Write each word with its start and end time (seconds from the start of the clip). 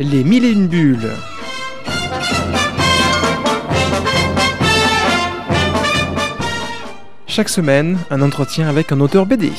Les 0.00 0.22
mille 0.22 0.44
et 0.44 0.52
une 0.52 0.68
bulles. 0.68 1.10
Chaque 7.26 7.48
semaine, 7.48 7.98
un 8.08 8.22
entretien 8.22 8.68
avec 8.68 8.92
un 8.92 9.00
auteur 9.00 9.26
BD. 9.26 9.50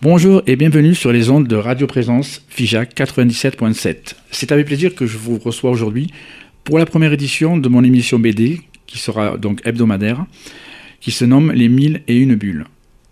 Bonjour 0.00 0.42
et 0.46 0.56
bienvenue 0.56 0.94
sur 0.94 1.12
les 1.12 1.28
ondes 1.28 1.46
de 1.46 1.56
Radio 1.56 1.86
Présence 1.86 2.42
FIJAC 2.48 2.94
97.7. 2.96 4.14
C'est 4.30 4.50
avec 4.50 4.64
plaisir 4.64 4.94
que 4.94 5.04
je 5.04 5.18
vous 5.18 5.38
reçois 5.38 5.70
aujourd'hui 5.70 6.10
pour 6.64 6.78
la 6.78 6.86
première 6.86 7.12
édition 7.12 7.58
de 7.58 7.68
mon 7.68 7.84
émission 7.84 8.18
BD, 8.18 8.60
qui 8.92 8.98
sera 8.98 9.38
donc 9.38 9.62
hebdomadaire, 9.64 10.26
qui 11.00 11.12
se 11.12 11.24
nomme 11.24 11.50
Les 11.50 11.70
mille 11.70 12.02
et 12.08 12.16
une 12.16 12.34
bulles. 12.34 12.66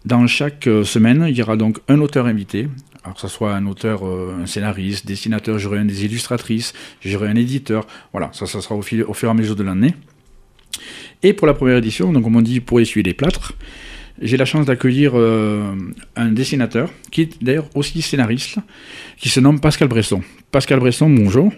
Dans 0.05 0.27
chaque 0.27 0.67
euh, 0.67 0.85
semaine, 0.85 1.25
il 1.27 1.35
y 1.35 1.43
aura 1.43 1.57
donc 1.57 1.79
un 1.89 2.01
auteur 2.01 2.27
invité, 2.27 2.69
alors 3.03 3.15
que 3.15 3.21
ce 3.23 3.29
soit 3.29 3.55
un 3.55 3.67
auteur, 3.67 4.07
euh, 4.07 4.37
un 4.43 4.47
scénariste, 4.47 5.07
dessinateur, 5.07 5.59
j'aurai 5.59 5.79
un 5.79 5.87
des 5.87 6.05
illustratrices, 6.05 6.75
j'aurai 7.03 7.29
un 7.29 7.35
éditeur, 7.35 7.87
voilà, 8.13 8.29
ça, 8.35 8.45
ça 8.45 8.61
sera 8.61 8.75
au 8.75 8.83
fur 8.83 9.09
et 9.09 9.27
à 9.31 9.35
mesure 9.35 9.57
de 9.57 9.63
l'année. 9.63 9.95
Et 11.23 11.33
pour 11.33 11.47
la 11.47 11.55
première 11.55 11.79
édition, 11.79 12.13
donc 12.13 12.25
comme 12.25 12.37
on 12.37 12.43
dit, 12.43 12.61
pour 12.61 12.79
essuyer 12.79 13.03
les 13.03 13.15
plâtres, 13.15 13.55
j'ai 14.21 14.37
la 14.37 14.45
chance 14.45 14.67
d'accueillir 14.67 15.13
euh, 15.15 15.75
un 16.15 16.31
dessinateur, 16.31 16.91
qui 17.11 17.23
est 17.23 17.43
d'ailleurs 17.43 17.71
aussi 17.75 18.03
scénariste, 18.03 18.59
qui 19.17 19.31
se 19.31 19.41
nomme 19.41 19.61
Pascal 19.61 19.89
Bresson. 19.89 20.21
Pascal 20.51 20.79
Bresson, 20.79 21.09
bonjour. 21.09 21.51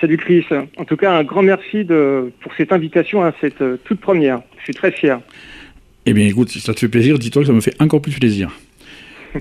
Salut 0.00 0.16
Chris. 0.16 0.44
En 0.76 0.84
tout 0.84 0.96
cas, 0.96 1.12
un 1.12 1.24
grand 1.24 1.42
merci 1.42 1.84
de, 1.84 2.30
pour 2.40 2.52
cette 2.56 2.72
invitation 2.72 3.24
à 3.24 3.32
cette 3.40 3.60
euh, 3.62 3.76
toute 3.84 4.00
première. 4.00 4.42
Je 4.58 4.64
suis 4.64 4.74
très 4.74 4.92
fier. 4.92 5.20
Eh 6.06 6.12
bien, 6.12 6.26
écoute, 6.26 6.50
si 6.50 6.60
ça 6.60 6.72
te 6.72 6.78
fait 6.80 6.88
plaisir, 6.88 7.18
dis-toi 7.18 7.42
que 7.42 7.48
ça 7.48 7.52
me 7.52 7.60
fait 7.60 7.74
encore 7.80 8.00
plus 8.00 8.14
plaisir. 8.14 8.50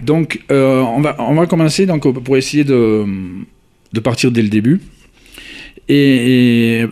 Donc, 0.01 0.41
euh, 0.51 0.81
on, 0.81 1.01
va, 1.01 1.45
commencer 1.45 1.85
donc, 1.85 2.11
pour 2.23 2.37
essayer 2.37 2.63
de, 2.63 3.05
de 3.93 3.99
partir 3.99 4.31
dès 4.31 4.41
le 4.41 4.49
début. 4.49 4.81
Et, 5.87 6.85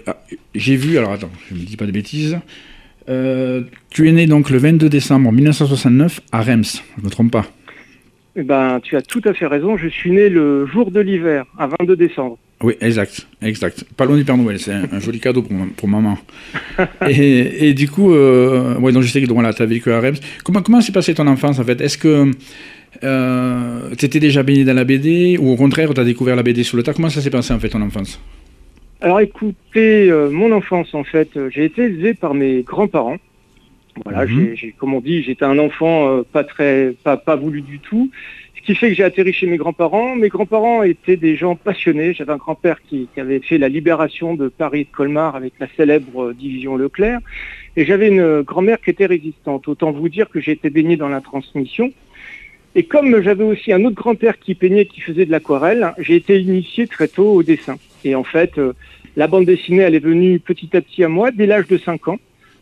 j'ai 0.54 0.76
vu, 0.76 0.98
alors 0.98 1.12
attends, 1.12 1.32
je 1.50 1.56
ne 1.56 1.60
dis 1.60 1.76
pas 1.76 1.86
de 1.86 1.92
bêtises. 1.92 2.40
Euh, 3.10 3.64
tu 3.90 4.08
es 4.08 4.12
né 4.12 4.28
donc 4.28 4.50
le 4.50 4.58
22 4.58 4.90
décembre 4.90 5.32
1969 5.32 6.22
à 6.32 6.42
Reims, 6.42 6.84
je 6.96 7.02
ne 7.02 7.06
me 7.06 7.12
trompe 7.12 7.32
pas. 7.32 7.46
Eh 8.36 8.44
ben, 8.44 8.80
tu 8.82 8.96
as 8.96 9.02
tout 9.02 9.22
à 9.26 9.34
fait 9.34 9.48
raison. 9.48 9.78
Je 9.78 9.88
suis 9.88 10.12
né 10.12 10.30
le 10.30 10.66
jour 10.66 10.92
de 10.92 11.00
l'hiver, 11.00 11.46
à 11.58 11.68
22 11.68 11.96
décembre. 11.96 12.38
Oui, 12.64 12.74
exact, 12.80 13.28
exact. 13.42 13.84
Pas 13.98 14.06
loin 14.06 14.16
du 14.16 14.24
Père 14.24 14.38
Noël, 14.38 14.60
c'est 14.60 14.72
un, 14.72 14.86
un 14.92 15.00
joli 15.00 15.20
cadeau 15.20 15.42
pour, 15.42 15.56
pour 15.76 15.88
maman. 15.88 16.18
et, 17.10 17.70
et, 17.70 17.74
du 17.74 17.90
coup, 17.90 18.14
euh, 18.14 18.76
ouais, 18.80 18.92
donc 18.92 19.04
je 19.04 19.12
sais 19.12 19.22
que 19.22 19.32
voilà, 19.32 19.54
tu 19.54 19.62
as 19.62 19.66
vécu 19.66 19.92
à 19.92 20.00
Reims. 20.00 20.20
Comment, 20.44 20.62
comment 20.62 20.82
s'est 20.82 20.94
passée 20.94 21.14
ton 21.14 21.28
enfance 21.28 21.60
en 21.60 21.64
fait? 21.64 21.82
Est-ce 21.82 21.98
que 21.98 22.32
euh, 23.04 23.90
tu 23.98 24.06
étais 24.06 24.20
déjà 24.20 24.44
baigné 24.44 24.64
dans 24.64 24.74
la 24.74 24.86
BD 24.86 25.38
ou 25.40 25.52
au 25.52 25.56
contraire, 25.56 25.94
tu 25.94 26.00
as 26.00 26.06
découvert 26.06 26.36
la 26.36 26.44
BD 26.44 26.64
sur 26.64 26.78
le 26.78 26.84
tas? 26.84 26.94
Comment 26.94 27.10
ça 27.10 27.22
s'est 27.22 27.30
passé 27.30 27.54
en 27.54 27.60
fait 27.60 27.70
ton 27.70 27.82
enfance? 27.82 28.22
Alors 29.02 29.20
écoutez, 29.20 30.10
euh, 30.10 30.30
mon 30.30 30.52
enfance 30.52 30.94
en 30.94 31.04
fait, 31.04 31.36
euh, 31.36 31.50
j'ai 31.54 31.66
été 31.66 31.84
élevé 31.84 32.14
par 32.14 32.34
mes 32.34 32.62
grands-parents. 32.62 33.18
Voilà, 34.04 34.26
Mhm. 34.26 34.56
j'ai, 34.56 34.72
comme 34.78 34.94
on 34.94 35.00
dit, 35.02 35.24
j'étais 35.24 35.46
un 35.46 35.58
enfant 35.58 36.10
euh, 36.10 36.24
pas 36.30 36.44
très, 36.44 36.94
pas, 37.04 37.18
pas 37.18 37.36
voulu 37.36 37.62
du 37.62 37.80
tout. 37.80 38.12
Ce 38.58 38.62
qui 38.62 38.76
fait 38.76 38.90
que 38.90 38.96
j'ai 38.96 39.04
atterri 39.04 39.32
chez 39.32 39.46
mes 39.46 39.58
grands-parents. 39.58 40.16
Mes 40.16 40.28
grands-parents 40.30 40.82
étaient 40.84 41.18
des 41.18 41.36
gens 41.36 41.56
passionnés. 41.56 42.14
J'avais 42.14 42.32
un 42.34 42.38
grand-père 42.38 42.82
qui, 42.82 43.08
qui 43.14 43.20
avait 43.20 43.40
fait 43.40 43.58
la 43.60 43.70
libération 43.70 44.34
de 44.34 44.48
Paris 44.50 44.82
et 44.82 44.84
de 44.86 44.90
Colmar 44.90 45.36
avec 45.36 45.54
la 45.60 45.68
célèbre 45.78 46.30
euh, 46.30 46.34
division 46.34 46.76
Leclerc. 46.76 47.20
Et 47.78 47.86
j'avais 47.86 48.08
une 48.08 48.20
euh, 48.22 48.44
grand-mère 48.44 48.82
qui 48.82 48.90
était 48.90 49.06
résistante. 49.06 49.68
Autant 49.68 49.92
vous 49.92 50.10
dire 50.10 50.30
que 50.30 50.40
j'ai 50.42 50.54
été 50.54 50.70
baigné 50.70 50.98
dans 50.98 51.10
la 51.10 51.22
transmission. 51.22 51.94
Et 52.74 52.84
comme 52.84 53.22
j'avais 53.22 53.44
aussi 53.46 53.72
un 53.72 53.86
autre 53.86 53.96
grand-père 53.96 54.38
qui 54.40 54.56
peignait, 54.56 54.86
qui 54.86 55.00
faisait 55.00 55.26
de 55.26 55.32
l'aquarelle, 55.32 55.94
j'ai 56.00 56.16
été 56.16 56.38
initié 56.42 56.88
très 56.88 57.08
tôt 57.08 57.32
au 57.34 57.44
dessin. 57.44 57.76
Et 58.04 58.16
en 58.16 58.24
fait, 58.26 58.58
euh, 58.58 58.74
la 59.16 59.28
bande 59.28 59.46
dessinée, 59.46 59.84
elle 59.84 59.96
est 59.96 60.00
venue 60.00 60.40
petit 60.40 60.76
à 60.76 60.82
petit 60.82 61.04
à 61.04 61.08
moi 61.08 61.32
dès 61.32 61.46
l'âge 61.46 61.68
de 61.68 61.78
5 61.78 62.08
ans. 62.10 62.18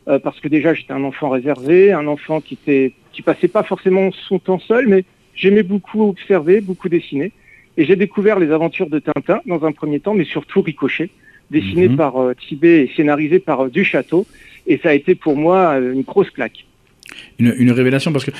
Euh, 0.09 0.19
parce 0.19 0.39
que 0.41 0.47
déjà 0.49 0.73
j'étais 0.73 0.91
un 0.93 1.03
enfant 1.05 1.29
réservé, 1.29 1.93
un 1.93 2.07
enfant 2.07 2.41
qui 2.41 2.55
était 2.55 2.91
qui 3.13 3.21
passait 3.21 3.47
pas 3.47 3.63
forcément 3.63 4.09
son 4.27 4.37
temps 4.39 4.59
seul, 4.59 4.87
mais 4.87 5.05
j'aimais 5.35 5.63
beaucoup 5.63 6.09
observer, 6.09 6.59
beaucoup 6.61 6.89
dessiner. 6.89 7.31
Et 7.77 7.85
j'ai 7.85 7.95
découvert 7.95 8.37
les 8.39 8.51
aventures 8.51 8.89
de 8.89 8.99
Tintin 8.99 9.39
dans 9.45 9.63
un 9.65 9.71
premier 9.71 9.99
temps, 9.99 10.13
mais 10.13 10.25
surtout 10.25 10.61
Ricochet, 10.61 11.09
dessiné 11.51 11.87
Mhm. 11.87 11.95
par 11.95 12.17
euh, 12.21 12.33
Tibet 12.33 12.83
et 12.85 12.91
scénarisé 12.95 13.39
par 13.39 13.65
euh, 13.65 13.69
Duchâteau. 13.69 14.25
Et 14.67 14.77
ça 14.83 14.89
a 14.89 14.93
été 14.93 15.15
pour 15.15 15.35
moi 15.37 15.75
euh, 15.79 15.93
une 15.93 16.01
grosse 16.01 16.29
claque. 16.31 16.65
une, 17.39 17.53
une 17.57 17.71
révélation 17.71 18.11
parce 18.11 18.25
que 18.25 18.31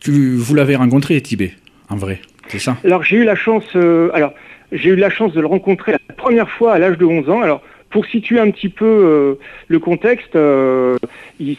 tu, 0.00 0.36
vous 0.36 0.54
l'avez 0.54 0.76
rencontré, 0.76 1.20
Tibet, 1.20 1.52
en 1.88 1.96
vrai, 1.96 2.20
c'est 2.48 2.58
ça? 2.60 2.76
Alors 2.84 3.02
j'ai 3.02 3.16
eu 3.16 3.24
la 3.24 3.34
chance, 3.36 3.64
euh, 3.76 4.10
alors 4.14 4.32
j'ai 4.72 4.90
eu 4.90 4.96
la 4.96 5.10
chance 5.10 5.32
de 5.34 5.40
le 5.40 5.46
rencontrer 5.46 5.92
la 5.92 6.14
première 6.14 6.48
fois 6.50 6.74
à 6.74 6.78
l'âge 6.78 6.98
de 6.98 7.04
11 7.04 7.28
ans. 7.30 7.40
Alors 7.42 7.62
pour 7.90 8.04
situer 8.06 8.38
un 8.38 8.50
petit 8.50 8.68
peu 8.68 8.84
euh, 8.84 9.34
le 9.68 9.78
contexte, 9.78 10.36
euh, 10.36 10.96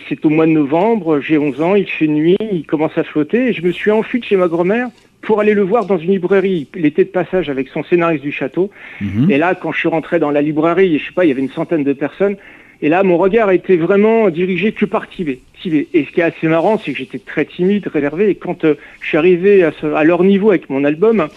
c'est 0.07 0.23
au 0.25 0.29
mois 0.29 0.45
de 0.45 0.51
novembre, 0.51 1.19
j'ai 1.22 1.38
11 1.38 1.62
ans, 1.62 1.75
il 1.75 1.90
fait 1.90 2.07
nuit, 2.07 2.38
il 2.51 2.66
commence 2.66 2.97
à 2.97 3.03
flotter 3.03 3.47
et 3.47 3.53
je 3.53 3.63
me 3.63 3.72
suis 3.72 3.91
enfui 3.91 4.19
de 4.19 4.25
chez 4.25 4.35
ma 4.35 4.47
grand-mère 4.47 4.90
pour 5.22 5.40
aller 5.41 5.53
le 5.53 5.63
voir 5.63 5.85
dans 5.85 5.97
une 5.97 6.12
librairie. 6.12 6.67
Il 6.75 6.85
était 6.85 7.03
de 7.03 7.09
passage 7.09 7.50
avec 7.50 7.67
son 7.69 7.84
scénariste 7.84 8.23
du 8.23 8.31
château. 8.31 8.69
Mhm. 9.01 9.29
Et 9.31 9.38
là, 9.38 9.56
quand 9.56 9.72
je 9.72 9.79
suis 9.79 9.90
rentré 9.90 10.19
dans 10.19 10.31
la 10.31 10.41
librairie, 10.41 10.97
je 11.00 11.06
sais 11.07 11.12
pas, 11.13 11.25
il 11.25 11.29
y 11.29 11.31
avait 11.31 11.41
une 11.41 11.50
centaine 11.50 11.84
de 11.84 11.94
personnes. 11.94 12.38
Et 12.81 12.88
là, 12.88 13.03
mon 13.03 13.17
regard 13.17 13.51
était 13.51 13.75
vraiment 13.75 14.29
dirigé 14.29 14.72
que 14.72 14.85
par 14.85 15.09
Tibet. 15.09 15.40
Tibet. 15.61 15.88
Et 15.94 16.06
ce 16.06 16.11
qui 16.11 16.22
est 16.22 16.23
assez 16.23 16.47
marrant, 16.47 16.78
c'est 16.78 16.94
que 16.94 16.97
j'étais 16.97 17.19
très 17.19 17.44
timide, 17.44 17.88
réservé. 17.88 18.29
Et 18.29 18.35
quand 18.35 18.63
euh, 18.63 18.75
je 19.01 19.07
suis 19.09 19.17
arrivé 19.17 19.63
à, 19.63 19.73
ce- 19.81 19.88
à 19.94 20.06
leur 20.06 20.23
niveau 20.23 20.51
avec 20.51 20.69
mon 20.69 20.85
album, 20.85 21.28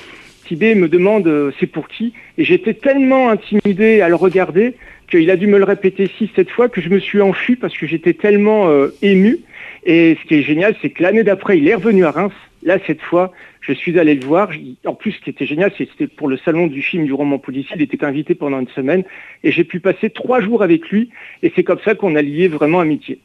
Me 0.57 0.89
demande 0.89 1.27
euh, 1.27 1.51
c'est 1.59 1.67
pour 1.67 1.89
qui? 1.89 2.13
Et 2.39 2.45
j'étais 2.45 2.75
tellement 2.75 3.31
intimidé 3.31 4.01
à 4.01 4.09
le 4.09 4.15
regarder 4.15 4.75
qu'il 5.11 5.31
a 5.31 5.37
dû 5.37 5.47
me 5.47 5.59
le 5.59 5.65
répéter 5.65 6.11
six, 6.19 6.31
sept 6.37 6.51
fois 6.51 6.69
que 6.69 6.81
je 6.81 6.89
me 6.89 6.99
suis 6.99 7.21
enfui 7.21 7.57
parce 7.57 7.77
que 7.77 7.87
j'étais 7.87 8.15
tellement 8.15 8.69
euh, 8.69 8.89
ému. 9.03 9.39
Et 9.85 10.17
ce 10.23 10.29
qui 10.29 10.35
est 10.37 10.43
génial, 10.43 10.75
c'est 10.81 10.91
que 10.91 11.03
l'année 11.03 11.25
d'après, 11.25 11.59
il 11.59 11.67
est 11.69 11.75
revenu 11.75 12.05
à 12.05 12.11
Reims. 12.11 12.33
Là, 12.63 12.79
cette 12.87 13.01
fois, 13.01 13.33
je 13.61 13.73
suis 13.73 13.99
allé 13.99 14.15
le 14.15 14.25
voir. 14.25 14.51
En 14.87 14.95
plus, 14.95 15.13
ce 15.13 15.21
qui 15.21 15.31
était 15.31 15.47
génial, 15.47 15.73
c'était 15.77 16.07
pour 16.07 16.29
le 16.29 16.37
salon 16.39 16.67
du 16.69 16.81
film 16.83 17.05
du 17.05 17.13
roman 17.13 17.39
policier. 17.39 17.75
Il 17.77 17.83
était 17.83 18.05
invité 18.05 18.35
pendant 18.37 18.61
une 18.61 18.69
semaine 18.69 19.03
et 19.43 19.51
j'ai 19.51 19.65
pu 19.65 19.81
passer 19.81 20.11
trois 20.11 20.41
jours 20.41 20.63
avec 20.63 20.89
lui. 20.91 21.11
Et 21.43 21.53
c'est 21.57 21.65
comme 21.65 21.81
ça 21.85 21.95
qu'on 21.97 22.15
a 22.15 22.23
lié 22.23 22.47
vraiment 22.49 22.79
amitié. 22.81 23.19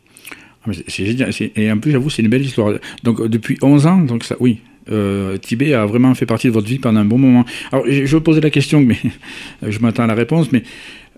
Ah, 0.65 0.71
c'est- 0.87 1.05
génial. 1.05 1.29
Et 1.55 1.71
en 1.71 1.77
plus, 1.77 1.91
j'avoue, 1.91 2.09
c'est 2.09 2.23
une 2.23 2.29
belle 2.29 2.41
histoire. 2.41 2.73
Donc, 3.03 3.19
euh, 3.21 3.29
depuis 3.29 3.57
11 3.61 3.85
ans, 3.85 3.99
donc 3.99 4.23
ça, 4.23 4.35
oui, 4.39 4.59
euh, 4.91 5.37
Tibet 5.37 5.73
a 5.73 5.85
vraiment 5.85 6.13
fait 6.15 6.25
partie 6.25 6.47
de 6.47 6.53
votre 6.53 6.67
vie 6.67 6.79
pendant 6.79 6.99
un 6.99 7.05
bon 7.05 7.17
moment. 7.17 7.45
Alors, 7.71 7.85
je 7.87 8.15
vais 8.15 8.21
poser 8.21 8.41
la 8.41 8.49
question, 8.49 8.81
mais 8.81 8.95
je 9.67 9.79
m'attends 9.79 10.03
à 10.03 10.07
la 10.07 10.13
réponse. 10.13 10.51
Mais 10.51 10.63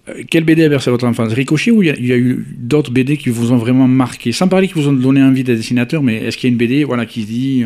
euh, 0.09 0.23
quel 0.29 0.43
BD 0.43 0.63
a 0.63 0.69
bercé 0.69 0.89
votre 0.91 1.05
enfance? 1.05 1.33
Ricochet 1.33 1.71
ou 1.71 1.83
il 1.83 1.87
y 1.87 1.91
a, 1.91 1.95
il 1.95 2.07
y 2.07 2.13
a 2.13 2.17
eu 2.17 2.45
d'autres 2.57 2.91
BD 2.91 3.17
qui 3.17 3.29
vous 3.29 3.51
ont 3.51 3.57
vraiment 3.57 3.87
marqué? 3.87 4.31
Sans 4.31 4.47
parler 4.47 4.67
qui 4.67 4.73
vous 4.73 4.87
ont 4.87 4.93
donné 4.93 5.21
envie 5.21 5.43
d'être 5.43 5.57
dessinateur, 5.57 6.03
mais 6.03 6.17
est-ce 6.17 6.37
qu'il 6.37 6.49
y 6.49 6.51
a 6.51 6.53
une 6.53 6.57
BD 6.57 6.83
voilà, 6.83 7.05
qui 7.05 7.21
se 7.23 7.27
dit. 7.27 7.65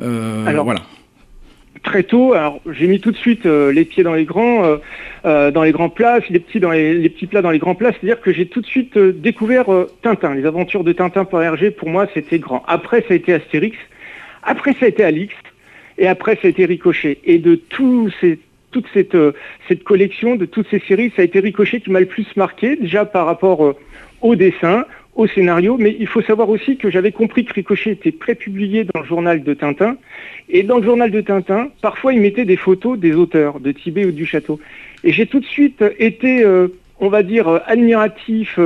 euh, 0.00 0.46
Alors, 0.46 0.64
voilà? 0.64 0.82
Très 1.82 2.04
tôt, 2.04 2.32
alors 2.34 2.60
j'ai 2.70 2.86
mis 2.86 3.00
tout 3.00 3.10
de 3.10 3.16
suite 3.16 3.44
les 3.44 3.84
pieds 3.84 4.04
dans 4.04 4.14
les 4.14 4.24
grands, 4.24 4.78
dans 5.24 5.62
les 5.64 5.72
grands 5.72 5.88
plats, 5.88 6.20
les 6.30 6.38
petits 6.38 6.60
dans 6.60 6.70
les, 6.70 6.94
les 6.94 7.08
petits 7.08 7.26
plats 7.26 7.42
dans 7.42 7.50
les 7.50 7.58
grands 7.58 7.74
plats. 7.74 7.90
C'est-à-dire 7.90 8.20
que 8.20 8.32
j'ai 8.32 8.46
tout 8.46 8.60
de 8.60 8.66
suite 8.66 8.96
découvert 8.96 9.64
Tintin. 10.00 10.36
Les 10.36 10.46
aventures 10.46 10.84
de 10.84 10.92
Tintin 10.92 11.24
par 11.24 11.42
Hergé, 11.42 11.72
pour 11.72 11.88
moi, 11.88 12.06
c'était 12.14 12.38
grand. 12.38 12.62
Après, 12.68 13.00
ça 13.00 13.14
a 13.14 13.14
été 13.14 13.32
Astérix. 13.32 13.76
Après, 14.42 14.72
ça 14.74 14.86
a 14.86 14.88
été 14.88 15.04
Alix. 15.04 15.34
Et 15.98 16.06
après, 16.06 16.36
ça 16.36 16.42
a 16.44 16.48
été 16.48 16.64
Ricochet. 16.64 17.18
Et 17.24 17.38
de 17.38 17.54
toute 17.54 18.12
cette, 18.92 19.14
euh, 19.14 19.32
cette 19.68 19.84
collection 19.84 20.36
de 20.36 20.46
toutes 20.46 20.68
ces 20.70 20.80
séries, 20.80 21.12
ça 21.14 21.22
a 21.22 21.24
été 21.24 21.40
Ricochet 21.40 21.80
qui 21.80 21.90
m'a 21.90 22.00
le 22.00 22.06
plus 22.06 22.26
marqué, 22.36 22.76
déjà 22.76 23.04
par 23.04 23.26
rapport 23.26 23.64
euh, 23.64 23.76
au 24.20 24.34
dessin, 24.34 24.86
au 25.14 25.26
scénario, 25.26 25.76
mais 25.78 25.94
il 25.98 26.06
faut 26.06 26.22
savoir 26.22 26.48
aussi 26.48 26.78
que 26.78 26.90
j'avais 26.90 27.12
compris 27.12 27.44
que 27.44 27.52
Ricochet 27.52 27.90
était 27.90 28.12
prépublié 28.12 28.84
dans 28.84 29.00
le 29.00 29.06
journal 29.06 29.42
de 29.42 29.52
Tintin, 29.52 29.96
et 30.48 30.62
dans 30.62 30.78
le 30.78 30.84
journal 30.84 31.10
de 31.10 31.20
Tintin, 31.20 31.68
parfois 31.82 32.14
il 32.14 32.20
mettait 32.22 32.46
des 32.46 32.56
photos 32.56 32.98
des 32.98 33.14
auteurs, 33.14 33.60
de 33.60 33.72
Tibet 33.72 34.06
ou 34.06 34.12
du 34.12 34.24
Château. 34.24 34.58
Et 35.04 35.12
j'ai 35.12 35.26
tout 35.26 35.40
de 35.40 35.44
suite 35.44 35.84
été, 35.98 36.42
euh, 36.42 36.68
on 36.98 37.08
va 37.08 37.22
dire, 37.22 37.60
admiratif 37.66 38.58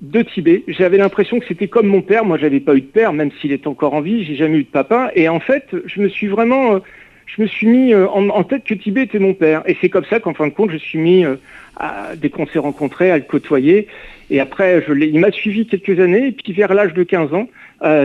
de 0.00 0.22
Tibet. 0.22 0.62
J'avais 0.68 0.98
l'impression 0.98 1.40
que 1.40 1.46
c'était 1.46 1.68
comme 1.68 1.86
mon 1.86 2.02
père. 2.02 2.24
Moi, 2.24 2.38
j'avais 2.38 2.60
pas 2.60 2.74
eu 2.76 2.80
de 2.80 2.86
père, 2.86 3.12
même 3.12 3.30
s'il 3.40 3.52
est 3.52 3.66
encore 3.66 3.94
en 3.94 4.00
vie. 4.00 4.24
J'ai 4.24 4.36
jamais 4.36 4.58
eu 4.58 4.64
de 4.64 4.68
papa. 4.68 5.10
Et 5.14 5.28
en 5.28 5.40
fait, 5.40 5.74
je 5.86 6.00
me 6.00 6.08
suis 6.08 6.28
vraiment, 6.28 6.76
euh, 6.76 6.78
je 7.26 7.42
me 7.42 7.46
suis 7.46 7.66
mis 7.66 7.92
euh, 7.92 8.06
en, 8.08 8.44
tête 8.44 8.64
que 8.64 8.74
Tibet 8.74 9.04
était 9.04 9.18
mon 9.18 9.34
père. 9.34 9.62
Et 9.66 9.76
c'est 9.80 9.88
comme 9.88 10.04
ça 10.04 10.20
qu'en 10.20 10.34
fin 10.34 10.46
de 10.46 10.52
compte, 10.52 10.70
je 10.70 10.76
suis 10.76 10.98
mis 10.98 11.24
euh, 11.24 11.36
à, 11.76 12.14
dès 12.16 12.30
qu'on 12.30 12.46
s'est 12.46 12.60
rencontrés, 12.60 13.10
à 13.10 13.16
le 13.18 13.24
côtoyer. 13.24 13.88
Et 14.30 14.40
après, 14.40 14.84
je 14.86 14.92
il 14.92 15.18
m'a 15.18 15.32
suivi 15.32 15.66
quelques 15.66 15.98
années. 15.98 16.28
Et 16.28 16.32
puis 16.32 16.52
vers 16.52 16.74
l'âge 16.74 16.94
de 16.94 17.02
15 17.02 17.34
ans, 17.34 17.48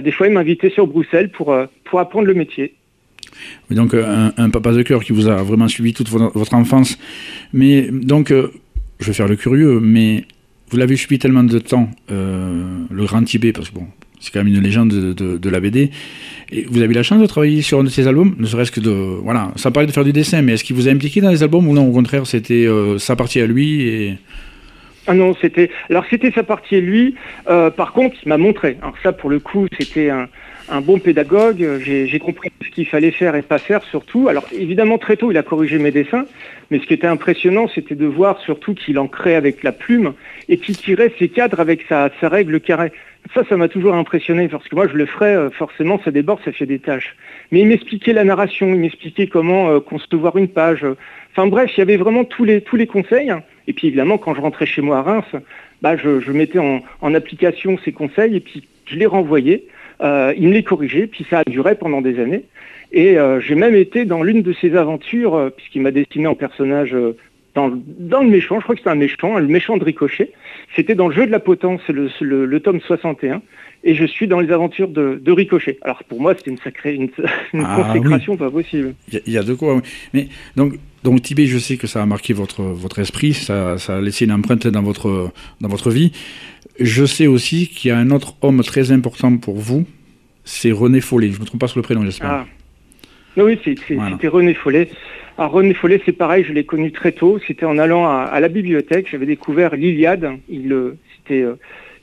des 0.01 0.11
fois, 0.11 0.27
il 0.27 0.33
m'invitait 0.33 0.69
sur 0.69 0.87
Bruxelles 0.87 1.29
pour 1.29 1.53
pour 1.83 1.99
apprendre 1.99 2.27
le 2.27 2.33
métier. 2.33 2.75
Oui, 3.69 3.75
Donc 3.75 3.93
un, 3.93 4.49
papa 4.51 4.71
de 4.71 4.83
cœur 4.83 5.03
qui 5.03 5.11
vous 5.11 5.27
a 5.27 5.41
vraiment 5.43 5.67
suivi 5.67 5.93
toute 5.93 6.07
vo- 6.07 6.31
votre 6.33 6.53
enfance. 6.53 6.97
Mais 7.51 7.89
donc, 7.91 8.31
je 8.99 9.05
vais 9.05 9.13
faire 9.13 9.27
le 9.27 9.35
curieux, 9.35 9.79
mais 9.81 10.23
vous 10.73 10.79
l'avez 10.79 10.95
suivi 10.95 11.19
tellement 11.19 11.43
de 11.43 11.59
temps, 11.59 11.87
euh, 12.11 12.63
le 12.89 13.05
Grand 13.05 13.23
Tibet, 13.23 13.53
parce 13.53 13.69
que 13.69 13.75
bon, 13.75 13.85
c'est 14.19 14.33
quand 14.33 14.43
même 14.43 14.51
une 14.51 14.59
légende 14.59 14.89
de, 14.89 15.49
la 15.49 15.59
BD. 15.59 15.91
Et 16.51 16.63
vous 16.63 16.81
avez 16.81 16.95
la 16.95 17.03
chance 17.03 17.21
de 17.21 17.27
travailler 17.27 17.61
sur 17.61 17.79
un 17.79 17.83
de 17.83 17.89
ses 17.89 18.07
albums, 18.07 18.35
ne 18.39 18.45
serait-ce 18.47 18.71
que 18.71 18.79
de. 18.79 18.89
Voilà, 18.89 19.51
ça 19.55 19.69
parlait 19.69 19.85
de 19.85 19.91
faire 19.91 20.03
du 20.03 20.13
dessin, 20.13 20.41
mais 20.41 20.53
est-ce 20.53 20.63
qu'il 20.63 20.75
vous 20.75 20.87
a 20.87 20.91
impliqué 20.91 21.21
dans 21.21 21.29
les 21.29 21.43
albums 21.43 21.67
ou 21.67 21.73
non? 21.73 21.87
Au 21.87 21.91
contraire, 21.91 22.25
c'était 22.25 22.65
euh, 22.65 22.97
sa 22.97 23.15
partie 23.15 23.39
à 23.39 23.45
lui 23.45 23.81
et. 23.83 24.17
Ah 25.05 25.13
non, 25.13 25.35
c'était. 25.39 25.69
Alors 25.91 26.05
c'était 26.09 26.31
sa 26.31 26.41
partie 26.41 26.77
à 26.77 26.79
lui. 26.79 27.13
Euh, 27.47 27.69
par 27.69 27.93
contre, 27.93 28.15
il 28.25 28.29
m'a 28.29 28.37
montré. 28.37 28.77
Alors 28.81 28.95
ça, 29.03 29.13
pour 29.13 29.29
le 29.29 29.37
coup, 29.37 29.67
c'était 29.77 30.09
un, 30.09 30.27
un 30.73 30.81
bon 30.81 30.99
pédagogue. 30.99 31.79
J'ai 31.79 32.19
compris 32.19 32.51
ce 32.63 32.69
qu'il 32.69 32.87
fallait 32.87 33.11
faire 33.11 33.35
et 33.35 33.41
pas 33.41 33.59
faire 33.59 33.83
surtout. 33.83 34.27
Alors 34.27 34.45
évidemment, 34.51 34.97
très 34.97 35.15
tôt, 35.15 35.31
il 35.31 35.37
a 35.37 35.43
corrigé 35.43 35.77
mes 35.77 35.91
dessins. 35.91 36.25
Mais 36.71 36.79
ce 36.79 36.85
qui 36.87 36.93
était 36.93 37.07
impressionnant, 37.07 37.67
c'était 37.73 37.95
de 37.95 38.05
voir 38.05 38.39
surtout 38.39 38.73
qu'il 38.73 38.97
ancrait 38.97 39.35
avec 39.35 39.63
la 39.63 39.71
plume 39.71 40.13
et 40.49 40.57
qu'il 40.57 40.75
tirait 40.75 41.13
ses 41.19 41.29
cadres 41.29 41.59
avec 41.59 41.85
sa, 41.87 42.09
règle 42.23 42.59
carré. 42.59 42.91
Ça, 43.33 43.43
ça 43.47 43.55
m'a 43.55 43.67
toujours 43.67 43.93
impressionné 43.93 44.47
parce 44.47 44.67
que 44.67 44.75
moi, 44.75 44.87
je 44.87 44.97
le 44.97 45.05
ferais, 45.05 45.35
euh, 45.35 45.49
forcément, 45.49 46.01
ça 46.03 46.11
déborde, 46.11 46.39
ça 46.43 46.51
fait 46.51 46.65
des 46.65 46.79
tâches. 46.79 47.15
Mais 47.51 47.61
il 47.61 47.67
m'expliquait 47.67 48.11
la 48.11 48.23
narration, 48.25 48.67
il 48.67 48.79
m'expliquait 48.79 49.27
comment 49.27 49.69
euh, 49.69 49.79
concevoir 49.79 50.35
une 50.37 50.49
page. 50.49 50.85
Enfin 51.31 51.47
bref, 51.47 51.71
il 51.77 51.79
y 51.79 51.83
avait 51.83 51.97
vraiment 51.97 52.25
tous 52.25 52.43
les, 52.43 52.61
tous 52.61 52.75
les 52.75 52.87
conseils. 52.87 53.31
Et 53.67 53.73
puis 53.73 53.87
évidemment, 53.87 54.17
quand 54.17 54.35
je 54.35 54.41
rentrais 54.41 54.65
chez 54.65 54.81
moi 54.81 54.97
à 54.97 55.01
Reims, 55.03 55.35
bah, 55.83 55.95
je, 55.97 56.31
mettais 56.31 56.59
en, 56.59 57.13
application 57.13 57.77
ces 57.83 57.91
conseils 57.91 58.35
et 58.35 58.39
puis 58.39 58.63
je 58.85 58.95
les 58.95 59.05
renvoyais. 59.05 59.65
Euh, 60.01 60.33
il 60.37 60.49
me 60.49 60.53
les 60.53 60.63
corrigeait, 60.63 61.07
puis 61.07 61.25
ça 61.29 61.39
a 61.39 61.43
duré 61.43 61.75
pendant 61.75 62.01
des 62.01 62.19
années. 62.19 62.43
Et 62.91 63.17
j'ai 63.39 63.55
même 63.55 63.73
été 63.73 64.05
dans 64.05 64.21
l'une 64.21 64.43
de 64.43 64.53
ses 64.53 64.75
aventures, 64.75 65.51
puisqu'il 65.57 65.81
m'a 65.81 65.89
destiné 65.89 66.27
en 66.27 66.35
personnage 66.35 66.95
dans, 67.55 67.67
le 67.67 68.29
méchant, 68.29 68.59
je 68.59 68.63
crois 68.63 68.75
que 68.75 68.81
c'était 68.81 68.89
un 68.89 68.95
méchant, 68.95 69.37
le 69.37 69.47
méchant 69.47 69.77
de 69.77 69.83
Ricochet. 69.83 70.31
C'était 70.75 70.95
dans 70.95 71.07
le 71.07 71.15
jeu 71.15 71.25
de 71.25 71.31
la 71.31 71.39
potence, 71.39 71.81
le, 71.87 72.59
tome 72.59 72.81
61, 72.81 73.41
et 73.83 73.95
je 73.95 74.05
suis 74.05 74.27
dans 74.27 74.39
les 74.39 74.51
aventures 74.51 74.87
de, 74.87 75.31
Ricochet. 75.31 75.77
Alors 75.81 76.03
pour 76.03 76.21
moi, 76.21 76.35
c'était 76.35 76.51
une 76.51 76.57
sacrée, 76.57 76.95
une, 76.95 77.09
ah 77.53 77.83
consécration 77.93 78.37
pas 78.37 78.49
possible. 78.49 78.95
Il 79.11 79.33
y, 79.33 79.37
a 79.37 79.43
de 79.43 79.53
quoi. 79.53 79.81
Mais 80.13 80.27
donc, 80.55 80.75
donc 81.03 81.21
Tibet, 81.21 81.45
je 81.45 81.57
sais 81.57 81.77
que 81.77 81.87
ça 81.87 82.01
a 82.01 82.05
marqué 82.05 82.33
votre 82.33 82.61
votre 82.63 82.99
esprit, 82.99 83.33
ça, 83.33 83.77
ça 83.77 83.97
a 83.97 84.01
laissé 84.01 84.25
une 84.25 84.31
empreinte 84.31 84.67
dans 84.67 84.83
votre 84.83 85.31
dans 85.61 85.67
votre 85.67 85.91
vie. 85.91 86.11
Je 86.79 87.05
sais 87.05 87.27
aussi 87.27 87.67
qu'il 87.67 87.89
y 87.89 87.91
a 87.91 87.97
un 87.97 88.09
autre 88.11 88.35
homme 88.41 88.63
très 88.63 88.91
important 88.91 89.37
pour 89.37 89.57
vous, 89.57 89.85
c'est 90.43 90.71
René 90.71 91.01
Follet. 91.01 91.29
Je 91.29 91.35
ne 91.35 91.41
me 91.41 91.45
trompe 91.45 91.61
pas 91.61 91.67
sur 91.67 91.79
le 91.79 91.83
prénom, 91.83 92.03
j'espère. 92.03 92.29
Ah. 92.31 92.45
Oui, 93.37 93.59
c'était 93.63 94.27
René 94.27 94.53
Follet. 94.53 94.89
Alors 95.37 95.51
René 95.51 95.73
Follet, 95.73 96.01
c'est 96.05 96.11
pareil, 96.11 96.45
je 96.47 96.53
l'ai 96.53 96.65
connu 96.65 96.91
très 96.91 97.11
tôt. 97.11 97.39
C'était 97.47 97.65
en 97.65 97.77
allant 97.77 98.07
à, 98.07 98.39
la 98.39 98.47
bibliothèque, 98.47 99.07
j'avais 99.11 99.25
découvert 99.25 99.75
l'Iliade. 99.75 100.29
Il, 100.49 100.71
euh, 100.71 100.97
c'était, 101.17 101.41
euh, 101.41 101.55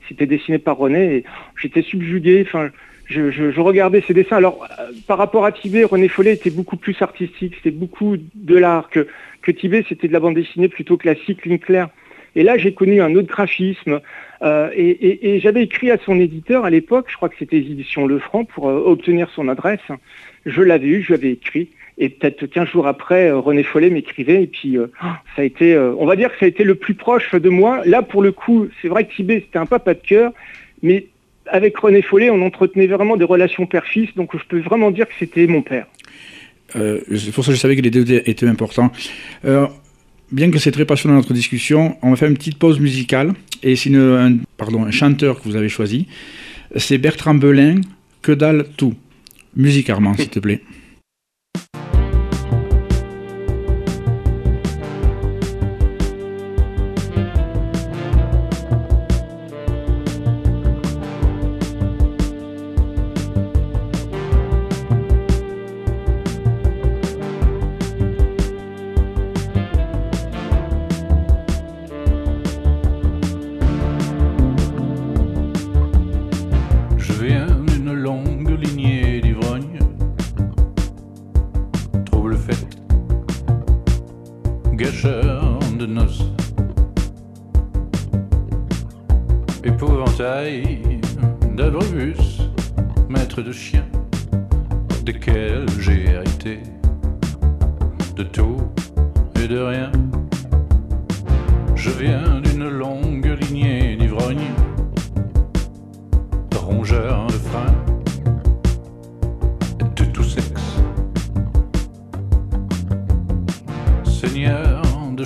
c'était 0.07 0.25
dessiné 0.25 0.57
par 0.57 0.77
René 0.77 1.15
et 1.15 1.23
j'étais 1.61 1.81
subjugué. 1.81 2.43
Enfin, 2.45 2.69
je, 3.05 3.59
regardais 3.59 4.01
ses 4.01 4.13
dessins. 4.13 4.37
Alors, 4.37 4.67
euh, 4.79 4.91
par 5.07 5.17
rapport 5.17 5.45
à 5.45 5.51
Tibet, 5.51 5.83
René 5.83 6.07
Follet 6.07 6.33
était 6.33 6.49
beaucoup 6.49 6.77
plus 6.77 7.01
artistique. 7.01 7.55
C'était 7.55 7.75
beaucoup 7.75 8.15
de 8.35 8.57
l'art 8.57 8.89
que, 8.89 9.07
que 9.41 9.51
Tibet. 9.51 9.85
C'était 9.87 10.07
de 10.07 10.13
la 10.13 10.19
bande 10.19 10.35
dessinée 10.35 10.69
plutôt 10.69 10.97
classique, 10.97 11.45
ligne 11.45 11.59
claire. 11.59 11.89
Et 12.35 12.43
là, 12.43 12.57
j'ai 12.57 12.73
connu 12.73 13.01
un 13.01 13.13
autre 13.15 13.27
graphisme. 13.27 13.99
et, 14.41 15.39
j'avais 15.43 15.63
écrit 15.63 15.91
à 15.91 15.97
son 15.97 16.19
éditeur 16.19 16.63
à 16.63 16.69
l'époque, 16.69 17.07
je 17.09 17.17
crois 17.17 17.27
que 17.27 17.35
c'était 17.37 17.57
édition 17.57 18.07
Le 18.07 18.19
Franc, 18.19 18.45
pour 18.45 18.65
obtenir 18.65 19.29
son 19.35 19.49
adresse. 19.49 19.81
Je 20.45 20.61
l'avais 20.61 20.87
eu, 20.87 21.01
je 21.01 21.09
lui 21.09 21.15
avais 21.15 21.31
écrit. 21.31 21.69
Et 21.97 22.09
peut-être 22.09 22.45
15 22.45 22.69
jours 22.69 22.87
après, 22.87 23.29
euh, 23.29 23.39
René 23.39 23.63
Follet 23.63 23.89
m'écrivait. 23.89 24.43
Et 24.43 24.47
puis, 24.47 24.77
euh, 24.77 24.87
ça 25.35 25.41
a 25.41 25.43
été, 25.43 25.73
euh, 25.73 25.93
on 25.99 26.05
va 26.05 26.15
dire 26.15 26.31
que 26.31 26.39
ça 26.39 26.45
a 26.45 26.47
été 26.49 26.63
le 26.63 26.75
plus 26.75 26.93
proche 26.93 27.33
de 27.33 27.49
moi. 27.49 27.81
Là, 27.85 28.01
pour 28.01 28.21
le 28.21 28.31
coup, 28.31 28.67
c'est 28.81 28.87
vrai 28.87 29.05
que 29.05 29.13
Tibet, 29.13 29.43
c'était 29.45 29.59
un 29.59 29.65
papa 29.65 29.93
de 29.93 29.99
cœur. 29.99 30.31
Mais 30.81 31.07
avec 31.47 31.77
René 31.77 32.01
Follet, 32.01 32.29
on 32.29 32.41
entretenait 32.41 32.87
vraiment 32.87 33.17
des 33.17 33.25
relations 33.25 33.65
père-fils. 33.65 34.09
Donc, 34.15 34.31
je 34.33 34.43
peux 34.47 34.59
vraiment 34.59 34.91
dire 34.91 35.07
que 35.07 35.13
c'était 35.19 35.47
mon 35.47 35.61
père. 35.61 35.85
c'est 36.73 37.31
pour 37.33 37.43
ça 37.43 37.51
que 37.51 37.55
je 37.55 37.61
savais 37.61 37.75
que 37.75 37.81
les 37.81 37.91
deux 37.91 38.05
étaient 38.25 38.47
importants. 38.47 38.91
bien 40.31 40.49
que 40.49 40.59
c'est 40.59 40.71
très 40.71 40.85
passionnant 40.85 41.15
notre 41.15 41.33
discussion, 41.33 41.97
on 42.01 42.11
va 42.11 42.15
faire 42.15 42.29
une 42.29 42.37
petite 42.37 42.57
pause 42.57 42.79
musicale. 42.79 43.33
Et 43.63 43.75
c'est 43.75 43.93
un, 43.93 44.37
un 44.59 44.91
chanteur 44.91 45.39
que 45.39 45.43
vous 45.43 45.55
avez 45.55 45.69
choisi. 45.69 46.07
C'est 46.77 46.97
Bertrand 46.97 47.35
Belin, 47.35 47.81
Que 48.21 48.31
dalle 48.31 48.65
tout. 48.77 48.95
Musique 49.55 49.89
Armand, 49.89 50.13
s'il 50.13 50.29
te 50.29 50.39
plaît. 50.39 50.61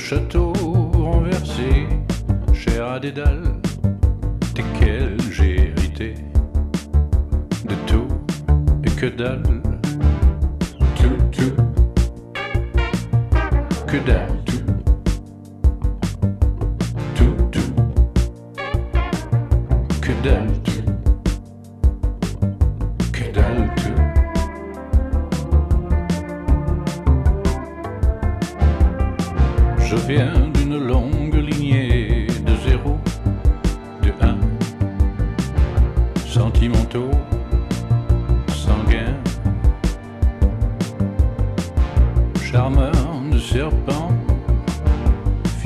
château 0.05 0.53
renversé, 0.93 1.87
cher 2.53 2.85
à 2.85 2.99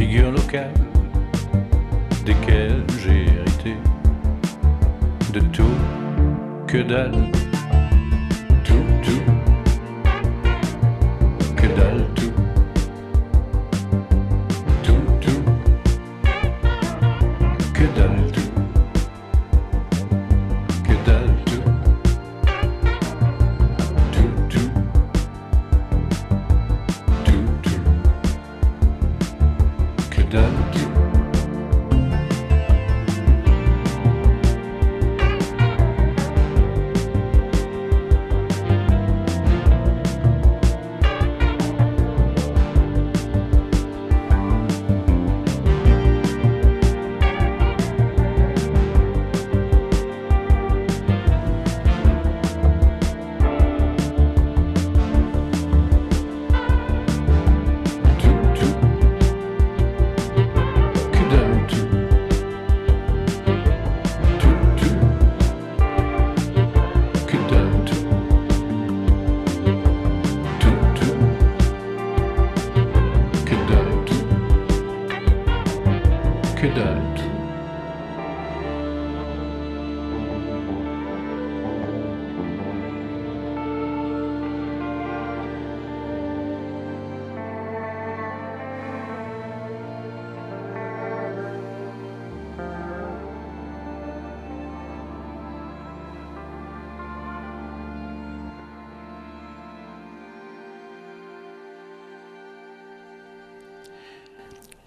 figures 0.10 0.32
locales 0.32 0.74
desquelles 2.26 2.84
j'ai 3.00 3.26
hérité 3.26 3.76
de 5.34 5.40
tout 5.40 5.78
que 6.66 6.82
dalle 6.82 7.32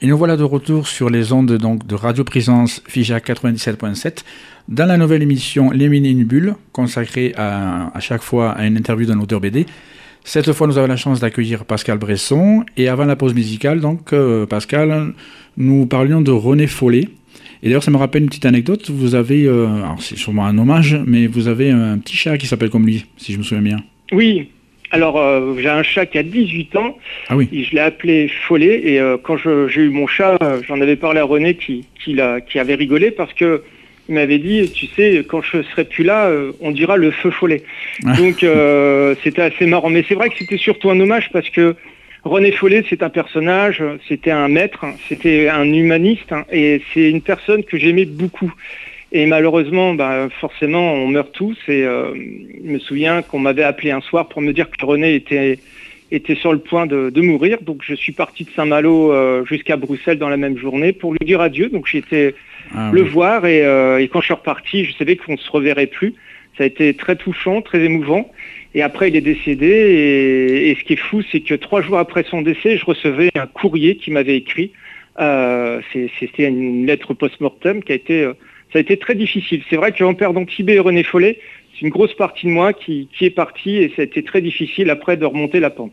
Et 0.05 0.09
nous 0.09 0.19
voilà 0.19 0.37
de 0.37 0.43
retour 0.43 0.89
sur 0.89 1.11
les 1.11 1.33
ondes 1.33 1.57
donc, 1.59 1.87
de 1.87 1.95
Radio 1.95 2.25
Présence 2.25 2.83
FIJA 2.89 3.21
97.7 3.21 4.25
dans 4.67 4.87
la 4.87 4.97
nouvelle 4.97 5.23
émission 5.23 5.71
Les 5.71 5.89
Mini 5.89 6.25
Bulle, 6.25 6.57
consacrée 6.73 7.33
à, 7.37 7.97
à, 7.97 8.01
chaque 8.01 8.23
fois 8.23 8.51
à 8.51 8.67
une 8.67 8.77
interview 8.77 9.07
d'un 9.07 9.21
auteur 9.21 9.41
BD. 9.41 9.65
Cette 10.25 10.53
fois, 10.55 10.67
nous 10.67 10.77
avons 10.77 10.89
la 10.89 10.97
chance 10.97 11.21
d'accueillir 11.21 11.65
Pascal 11.65 11.99
Bresson. 11.99 12.65
Et 12.77 12.89
avant 12.89 13.05
la 13.05 13.15
pause 13.15 13.33
musicale, 13.33 13.79
donc, 13.79 14.13
euh, 14.13 14.45
Pascal, 14.45 15.13
nous 15.57 15.87
parlions 15.87 16.21
de 16.21 16.33
René 16.33 16.67
Follet. 16.67 17.09
Et 17.63 17.67
d'ailleurs, 17.69 17.85
ça 17.85 17.93
me 17.93 17.97
rappelle 17.97 18.23
une 18.23 18.29
petite 18.29 18.47
anecdote. 18.47 18.91
Vous 18.91 19.15
avez, 19.15 19.45
euh, 19.45 19.69
alors 19.85 20.03
c'est 20.03 20.19
sûrement 20.19 20.47
un 20.47 20.59
hommage, 20.59 21.01
mais 21.07 21.29
vous 21.29 21.47
avez 21.47 21.71
un 21.71 21.99
petit 21.99 22.17
chat 22.17 22.39
qui 22.39 22.49
s'appelle 22.49 22.71
comme 22.71 22.87
lui, 22.87 23.07
si 23.19 23.33
je 23.33 23.39
me 23.39 23.45
souviens 23.45 23.63
bien. 23.63 23.77
Oui, 24.11 24.51
alors, 24.93 25.19
euh, 25.19 25.55
j'ai 25.59 25.71
un 25.71 25.83
chat 25.83 26.05
qui 26.07 26.19
a 26.19 26.23
18 26.23 26.77
ans. 26.77 26.99
Ah 27.29 27.37
oui. 27.37 27.49
Et 27.53 27.65
je 27.65 27.75
l'ai 27.75 27.81
appelé 27.81 28.29
Follet. 28.29 28.83
Et 28.85 29.01
euh, 29.01 29.17
quand 29.21 29.37
j'ai 29.39 29.81
eu 29.81 29.89
mon 29.89 30.07
chat, 30.07 30.37
euh, 30.43 30.61
j'en 30.69 30.81
avais 30.83 30.97
parlé 30.97 31.21
à 31.21 31.25
René 31.25 31.55
qui, 31.55 31.87
qui, 31.99 32.19
qui 32.47 32.59
avait 32.59 32.75
rigolé 32.75 33.11
parce 33.11 33.33
que 33.33 33.63
il 34.09 34.17
m'avait 34.17 34.39
dit, 34.39 34.71
tu 34.71 34.87
sais, 34.87 35.25
quand 35.27 35.41
je 35.43 35.63
serai 35.63 35.85
plus 35.85 36.05
là, 36.05 36.27
euh, 36.27 36.53
on 36.61 36.73
dira 36.73 36.97
le 36.97 37.11
feu 37.11 37.31
Follet. 37.31 37.63
Donc, 38.03 38.43
euh, 38.43 39.15
c'était 39.23 39.43
assez 39.43 39.65
marrant. 39.65 39.91
Mais 39.91 40.05
c'est 40.09 40.15
vrai 40.15 40.29
que 40.29 40.37
c'était 40.37 40.59
surtout 40.59 40.91
un 40.91 41.01
hommage 41.01 41.31
parce 41.33 41.49
que 41.49 41.77
René 42.25 42.53
Follet, 42.53 42.85
c'est 42.91 43.03
un 43.03 43.09
personnage, 43.09 43.83
c'était 44.09 44.31
un 44.31 44.49
maître, 44.49 44.85
c'était 45.09 45.49
un 45.49 45.65
humaniste, 45.65 46.33
hein, 46.33 46.45
et 46.53 46.83
c'est 46.93 47.11
une 47.11 47.23
personne 47.23 47.65
que 47.65 47.79
j'aimais 47.79 48.05
beaucoup. 48.05 48.53
Et 49.15 49.27
malheureusement, 49.27 49.95
bah, 49.95 50.29
forcément, 50.41 50.95
on 50.95 51.09
meurt 51.09 51.33
tous. 51.33 51.57
Et 51.69 51.85
euh, 51.85 52.15
je 52.65 52.71
me 52.71 52.79
souviens 52.79 53.21
qu'on 53.23 53.39
m'avait 53.39 53.63
appelé 53.63 53.91
un 53.91 54.01
soir 54.01 54.29
pour 54.29 54.41
me 54.41 54.53
dire 54.53 54.71
que 54.71 54.85
René 54.85 55.15
était, 55.15 55.59
était 56.11 56.35
sur 56.35 56.53
le 56.53 56.59
point 56.61 56.87
de, 56.87 57.11
de 57.11 57.21
mourir. 57.21 57.59
Donc 57.63 57.83
je 57.85 57.95
suis 57.95 58.13
parti 58.13 58.45
de 58.45 58.51
Saint-Malo 58.57 59.13
euh, 59.13 59.45
jusqu'à 59.45 59.77
Bruxelles 59.77 60.19
dans 60.19 60.31
la 60.31 60.39
même 60.39 60.57
journée 60.57 60.93
pour 60.95 61.13
lui 61.13 61.19
dire 61.27 61.43
adieu. 61.43 61.69
Donc 61.69 61.87
j'ai 61.87 61.99
été 61.99 62.35
Ah 62.75 62.91
le 62.93 63.03
oui. 63.03 63.09
voir 63.09 63.45
et, 63.45 63.63
euh, 63.67 64.01
et 64.01 64.09
quand 64.09 64.21
je 64.21 64.27
suis 64.27 64.35
reparti, 64.35 64.85
je 64.87 64.93
savais 64.95 65.17
qu'on 65.17 65.33
ne 65.33 65.37
se 65.39 65.51
reverrait 65.51 65.89
plus. 65.89 66.15
Ça 66.57 66.65
a 66.65 66.67
été 66.67 66.95
très 66.95 67.17
touchant, 67.17 67.61
très 67.61 67.81
émouvant. 67.85 68.31
Et 68.75 68.81
après, 68.83 69.09
il 69.09 69.17
est 69.17 69.21
décédé. 69.21 69.67
Et, 69.67 70.71
et 70.71 70.75
ce 70.77 70.85
qui 70.85 70.95
est 70.95 70.97
fou, 70.97 71.21
c'est 71.31 71.41
que 71.41 71.55
trois 71.55 71.83
jours 71.83 71.99
après 71.99 72.23
son 72.25 72.41
décès, 72.41 72.79
je 72.79 72.85
recevais 72.87 73.29
un 73.35 73.47
courrier 73.47 73.97
qui 73.97 74.11
m'avait 74.11 74.37
écrit. 74.37 74.73
Euh, 75.21 75.81
C'était 76.19 76.49
une 76.49 76.87
lettre 76.87 77.13
post-mortem 77.13 77.83
qui 77.83 77.93
a 77.93 77.95
été, 77.95 78.31
ça 78.73 78.79
a 78.79 78.81
été 78.81 78.97
très 78.97 79.15
difficile. 79.15 79.63
C'est 79.69 79.77
vrai 79.77 79.93
qu'en 79.93 80.15
perdant 80.15 80.45
Tibet 80.45 80.75
et 80.75 80.79
René 80.79 81.03
Follet, 81.03 81.39
c'est 81.75 81.83
une 81.83 81.91
grosse 81.91 82.15
partie 82.15 82.47
de 82.47 82.53
moi 82.53 82.73
qui, 82.73 83.09
qui 83.17 83.25
est 83.25 83.31
partie 83.31 83.77
et 83.77 83.93
ça 83.95 84.03
a 84.03 84.05
été 84.05 84.23
très 84.23 84.41
difficile 84.41 84.91
après 84.91 85.17
de 85.17 85.25
remonter 85.25 85.61
la 85.61 85.71
pente. 85.71 85.93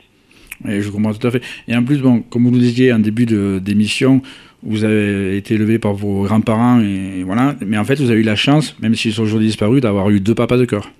Et 0.67 0.81
je 0.81 0.89
comprends 0.89 1.13
tout 1.13 1.25
à 1.25 1.31
fait. 1.31 1.41
Et 1.67 1.75
en 1.75 1.83
plus, 1.83 1.99
bon, 1.99 2.21
comme 2.21 2.45
vous 2.45 2.51
le 2.51 2.59
disiez 2.59 2.91
en 2.91 2.99
début 2.99 3.25
d'émission, 3.25 4.21
vous 4.61 4.83
avez 4.83 5.37
été 5.37 5.53
élevé 5.53 5.79
par 5.79 5.93
vos 5.93 6.23
grands-parents, 6.23 6.81
et 6.81 7.23
voilà. 7.23 7.55
Mais 7.65 7.77
en 7.77 7.85
fait, 7.85 7.95
vous 7.95 8.11
avez 8.11 8.19
eu 8.19 8.23
la 8.23 8.35
chance, 8.35 8.77
même 8.81 8.93
s'ils 8.93 9.13
sont 9.13 9.23
aujourd'hui 9.23 9.47
disparus, 9.47 9.81
d'avoir 9.81 10.09
eu 10.09 10.19
deux 10.19 10.35
papas 10.35 10.57
de 10.57 10.65
cœur. 10.65 10.91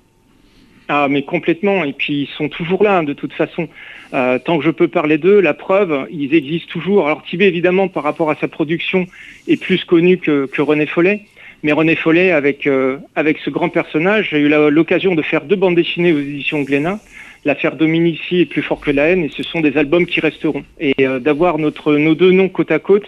Ah, 0.87 1.07
mais 1.09 1.23
complètement. 1.23 1.83
Et 1.83 1.93
puis, 1.93 2.21
ils 2.21 2.29
sont 2.37 2.47
toujours 2.47 2.83
là, 2.83 2.99
hein, 2.99 3.03
de 3.03 3.13
toute 3.13 3.33
façon. 3.33 3.67
Euh, 4.13 4.39
tant 4.39 4.57
que 4.57 4.65
je 4.65 4.71
peux 4.71 4.87
parler 4.87 5.17
d'eux, 5.17 5.39
la 5.39 5.53
preuve, 5.53 6.07
ils 6.09 6.33
existent 6.33 6.71
toujours. 6.71 7.05
Alors, 7.05 7.23
Tibet, 7.23 7.47
évidemment, 7.47 7.89
par 7.89 8.03
rapport 8.03 8.31
à 8.31 8.35
sa 8.35 8.47
production, 8.47 9.07
est 9.47 9.61
plus 9.61 9.83
connu 9.83 10.17
que, 10.17 10.47
que 10.47 10.61
René 10.61 10.87
Follet. 10.87 11.25
Mais 11.63 11.71
René 11.73 11.95
Follet, 11.95 12.31
avec, 12.31 12.65
euh, 12.67 12.97
avec 13.15 13.37
ce 13.43 13.49
grand 13.49 13.69
personnage, 13.69 14.29
j'ai 14.31 14.39
eu 14.39 14.49
l'occasion 14.69 15.13
de 15.15 15.21
faire 15.21 15.43
deux 15.43 15.55
bandes 15.57 15.75
dessinées 15.75 16.13
aux 16.13 16.19
éditions 16.19 16.61
Glénat. 16.61 16.99
L'affaire 17.45 17.75
Dominici 17.75 18.41
est 18.41 18.45
plus 18.45 18.61
fort 18.61 18.79
que 18.79 18.91
la 18.91 19.07
haine, 19.09 19.23
et 19.25 19.29
ce 19.35 19.43
sont 19.43 19.61
des 19.61 19.75
albums 19.77 20.05
qui 20.05 20.19
resteront. 20.19 20.63
Et 20.79 20.93
euh, 21.01 21.19
d'avoir 21.19 21.57
notre, 21.57 21.95
nos 21.95 22.15
deux 22.15 22.31
noms 22.31 22.49
côte 22.49 22.71
à 22.71 22.79
côte, 22.79 23.03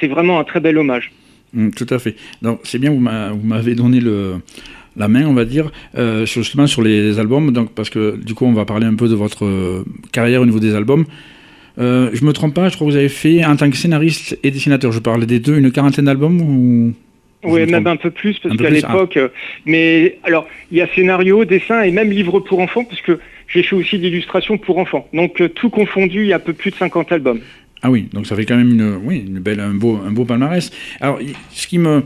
c'est 0.00 0.08
vraiment 0.08 0.38
un 0.40 0.44
très 0.44 0.60
bel 0.60 0.76
hommage. 0.78 1.10
Mm, 1.52 1.70
tout 1.70 1.86
à 1.90 1.98
fait. 1.98 2.16
Donc, 2.42 2.60
c'est 2.64 2.78
bien, 2.78 2.90
vous 2.90 3.00
m'a- 3.00 3.30
vous 3.30 3.46
m'avez 3.46 3.74
donné 3.74 4.00
le, 4.00 4.36
la 4.96 5.08
main, 5.08 5.26
on 5.26 5.34
va 5.34 5.44
dire, 5.44 5.70
euh, 5.96 6.26
justement 6.26 6.66
sur 6.66 6.82
les 6.82 7.18
albums, 7.18 7.50
donc, 7.52 7.72
parce 7.74 7.88
que 7.90 8.16
du 8.16 8.34
coup, 8.34 8.44
on 8.46 8.52
va 8.52 8.64
parler 8.66 8.86
un 8.86 8.94
peu 8.94 9.08
de 9.08 9.14
votre 9.14 9.84
carrière 10.12 10.40
au 10.42 10.46
niveau 10.46 10.60
des 10.60 10.74
albums. 10.74 11.04
Euh, 11.78 12.08
je 12.14 12.24
me 12.24 12.32
trompe 12.32 12.54
pas, 12.54 12.68
je 12.70 12.74
crois 12.76 12.86
que 12.86 12.92
vous 12.92 12.96
avez 12.98 13.10
fait, 13.10 13.44
en 13.44 13.56
tant 13.56 13.70
que 13.70 13.76
scénariste 13.76 14.38
et 14.42 14.50
dessinateur, 14.50 14.92
je 14.92 14.98
parle 15.00 15.26
des 15.26 15.38
deux, 15.38 15.56
une 15.58 15.70
quarantaine 15.70 16.06
d'albums 16.06 16.40
ou... 16.40 16.94
Oui, 17.46 17.60
me 17.60 17.66
même 17.66 17.86
un 17.86 17.96
peu 17.96 18.10
plus, 18.10 18.38
parce 18.38 18.56
qu'à 18.56 18.66
ah. 18.66 18.70
l'époque, 18.70 19.16
euh, 19.16 19.28
mais 19.64 20.18
alors, 20.24 20.48
il 20.70 20.78
y 20.78 20.80
a 20.80 20.88
scénario, 20.94 21.44
dessin 21.44 21.82
et 21.82 21.90
même 21.90 22.10
livre 22.10 22.40
pour 22.40 22.60
enfants, 22.60 22.84
parce 22.84 23.00
que 23.00 23.18
j'ai 23.48 23.62
fait 23.62 23.76
aussi 23.76 23.98
de 23.98 24.04
l'illustration 24.04 24.58
pour 24.58 24.78
enfants. 24.78 25.08
Donc, 25.12 25.40
euh, 25.40 25.48
tout 25.48 25.70
confondu, 25.70 26.22
il 26.22 26.28
y 26.28 26.32
a 26.32 26.36
un 26.36 26.40
peu 26.40 26.52
plus 26.52 26.70
de 26.70 26.76
50 26.76 27.12
albums. 27.12 27.40
Ah 27.82 27.90
oui, 27.90 28.08
donc 28.12 28.26
ça 28.26 28.34
fait 28.34 28.44
quand 28.44 28.56
même 28.56 28.72
une, 28.72 28.98
oui, 29.04 29.24
une 29.26 29.38
belle, 29.38 29.60
un, 29.60 29.74
beau, 29.74 30.00
un 30.04 30.10
beau 30.10 30.24
palmarès. 30.24 30.70
Alors, 31.00 31.20
ce 31.50 31.66
qui 31.66 31.78
me 31.78 32.02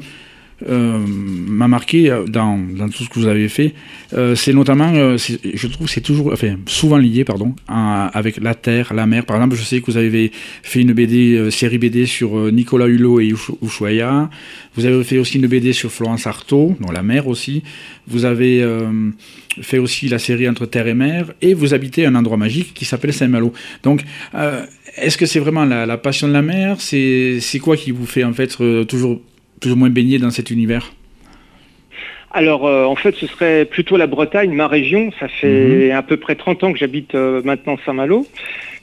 m'a 0.66 1.68
marqué 1.68 2.10
euh, 2.10 2.24
dans, 2.24 2.58
dans 2.58 2.88
tout 2.88 3.04
ce 3.04 3.08
que 3.08 3.18
vous 3.18 3.26
avez 3.26 3.48
fait, 3.48 3.74
euh, 4.14 4.34
c'est 4.34 4.52
notamment, 4.52 4.92
euh, 4.94 5.16
je 5.18 5.66
trouve 5.68 5.88
c'est 5.88 6.00
toujours, 6.00 6.32
enfin, 6.32 6.56
souvent 6.66 6.96
lié, 6.98 7.24
pardon, 7.24 7.54
avec 7.68 8.38
la 8.38 8.54
terre, 8.54 8.92
la 8.94 9.06
mer. 9.06 9.24
Par 9.24 9.36
exemple, 9.36 9.56
je 9.56 9.62
sais 9.62 9.80
que 9.80 9.86
vous 9.86 9.96
avez 9.96 10.32
fait 10.62 10.80
une 10.80 10.92
BD, 10.92 11.36
euh, 11.36 11.50
série 11.50 11.78
BD 11.78 12.06
sur 12.06 12.38
euh, 12.38 12.50
Nicolas 12.50 12.86
Hulot 12.86 13.20
et 13.20 13.28
Ushu- 13.32 13.56
Ushuaïa. 13.62 14.30
Vous 14.76 14.84
avez 14.84 15.02
fait 15.04 15.18
aussi 15.18 15.38
une 15.38 15.46
BD 15.46 15.72
sur 15.72 15.90
Florence 15.90 16.26
Artaud, 16.26 16.76
donc 16.80 16.92
la 16.92 17.02
mer 17.02 17.26
aussi. 17.26 17.62
Vous 18.06 18.24
avez 18.24 18.62
euh, 18.62 19.10
fait 19.60 19.78
aussi 19.78 20.08
la 20.08 20.18
série 20.18 20.48
Entre 20.48 20.66
terre 20.66 20.86
et 20.86 20.94
mer, 20.94 21.32
et 21.42 21.54
vous 21.54 21.74
habitez 21.74 22.06
un 22.06 22.14
endroit 22.14 22.36
magique 22.36 22.74
qui 22.74 22.84
s'appelle 22.84 23.12
Saint-Malo. 23.12 23.52
Donc, 23.82 24.02
euh, 24.34 24.64
est-ce 24.96 25.16
que 25.16 25.26
c'est 25.26 25.38
vraiment 25.40 25.64
la, 25.64 25.96
passion 25.98 26.28
de 26.28 26.32
la 26.32 26.42
mer? 26.42 26.76
C'est 26.80 27.40
quoi 27.62 27.76
qui 27.76 27.90
vous 27.90 28.06
fait 28.06 28.24
en 28.24 28.32
fait 28.32 28.56
euh, 28.60 28.84
toujours 28.84 29.20
plus 29.60 29.72
ou 29.72 29.76
moins 29.76 29.90
baigner 29.90 30.18
dans 30.18 30.30
cet 30.30 30.50
univers 30.50 30.92
Alors, 32.32 32.66
euh, 32.66 32.84
en 32.84 32.94
fait, 32.96 33.14
ce 33.16 33.26
serait 33.26 33.64
plutôt 33.64 33.96
la 33.96 34.06
Bretagne, 34.06 34.52
ma 34.52 34.68
région. 34.68 35.10
Ça 35.20 35.28
fait 35.28 35.90
à 35.92 36.02
peu 36.02 36.16
près 36.16 36.34
30 36.36 36.64
ans 36.64 36.72
que 36.72 36.78
j'habite 36.78 37.14
euh, 37.14 37.42
maintenant 37.44 37.76
Saint-Malo. 37.84 38.26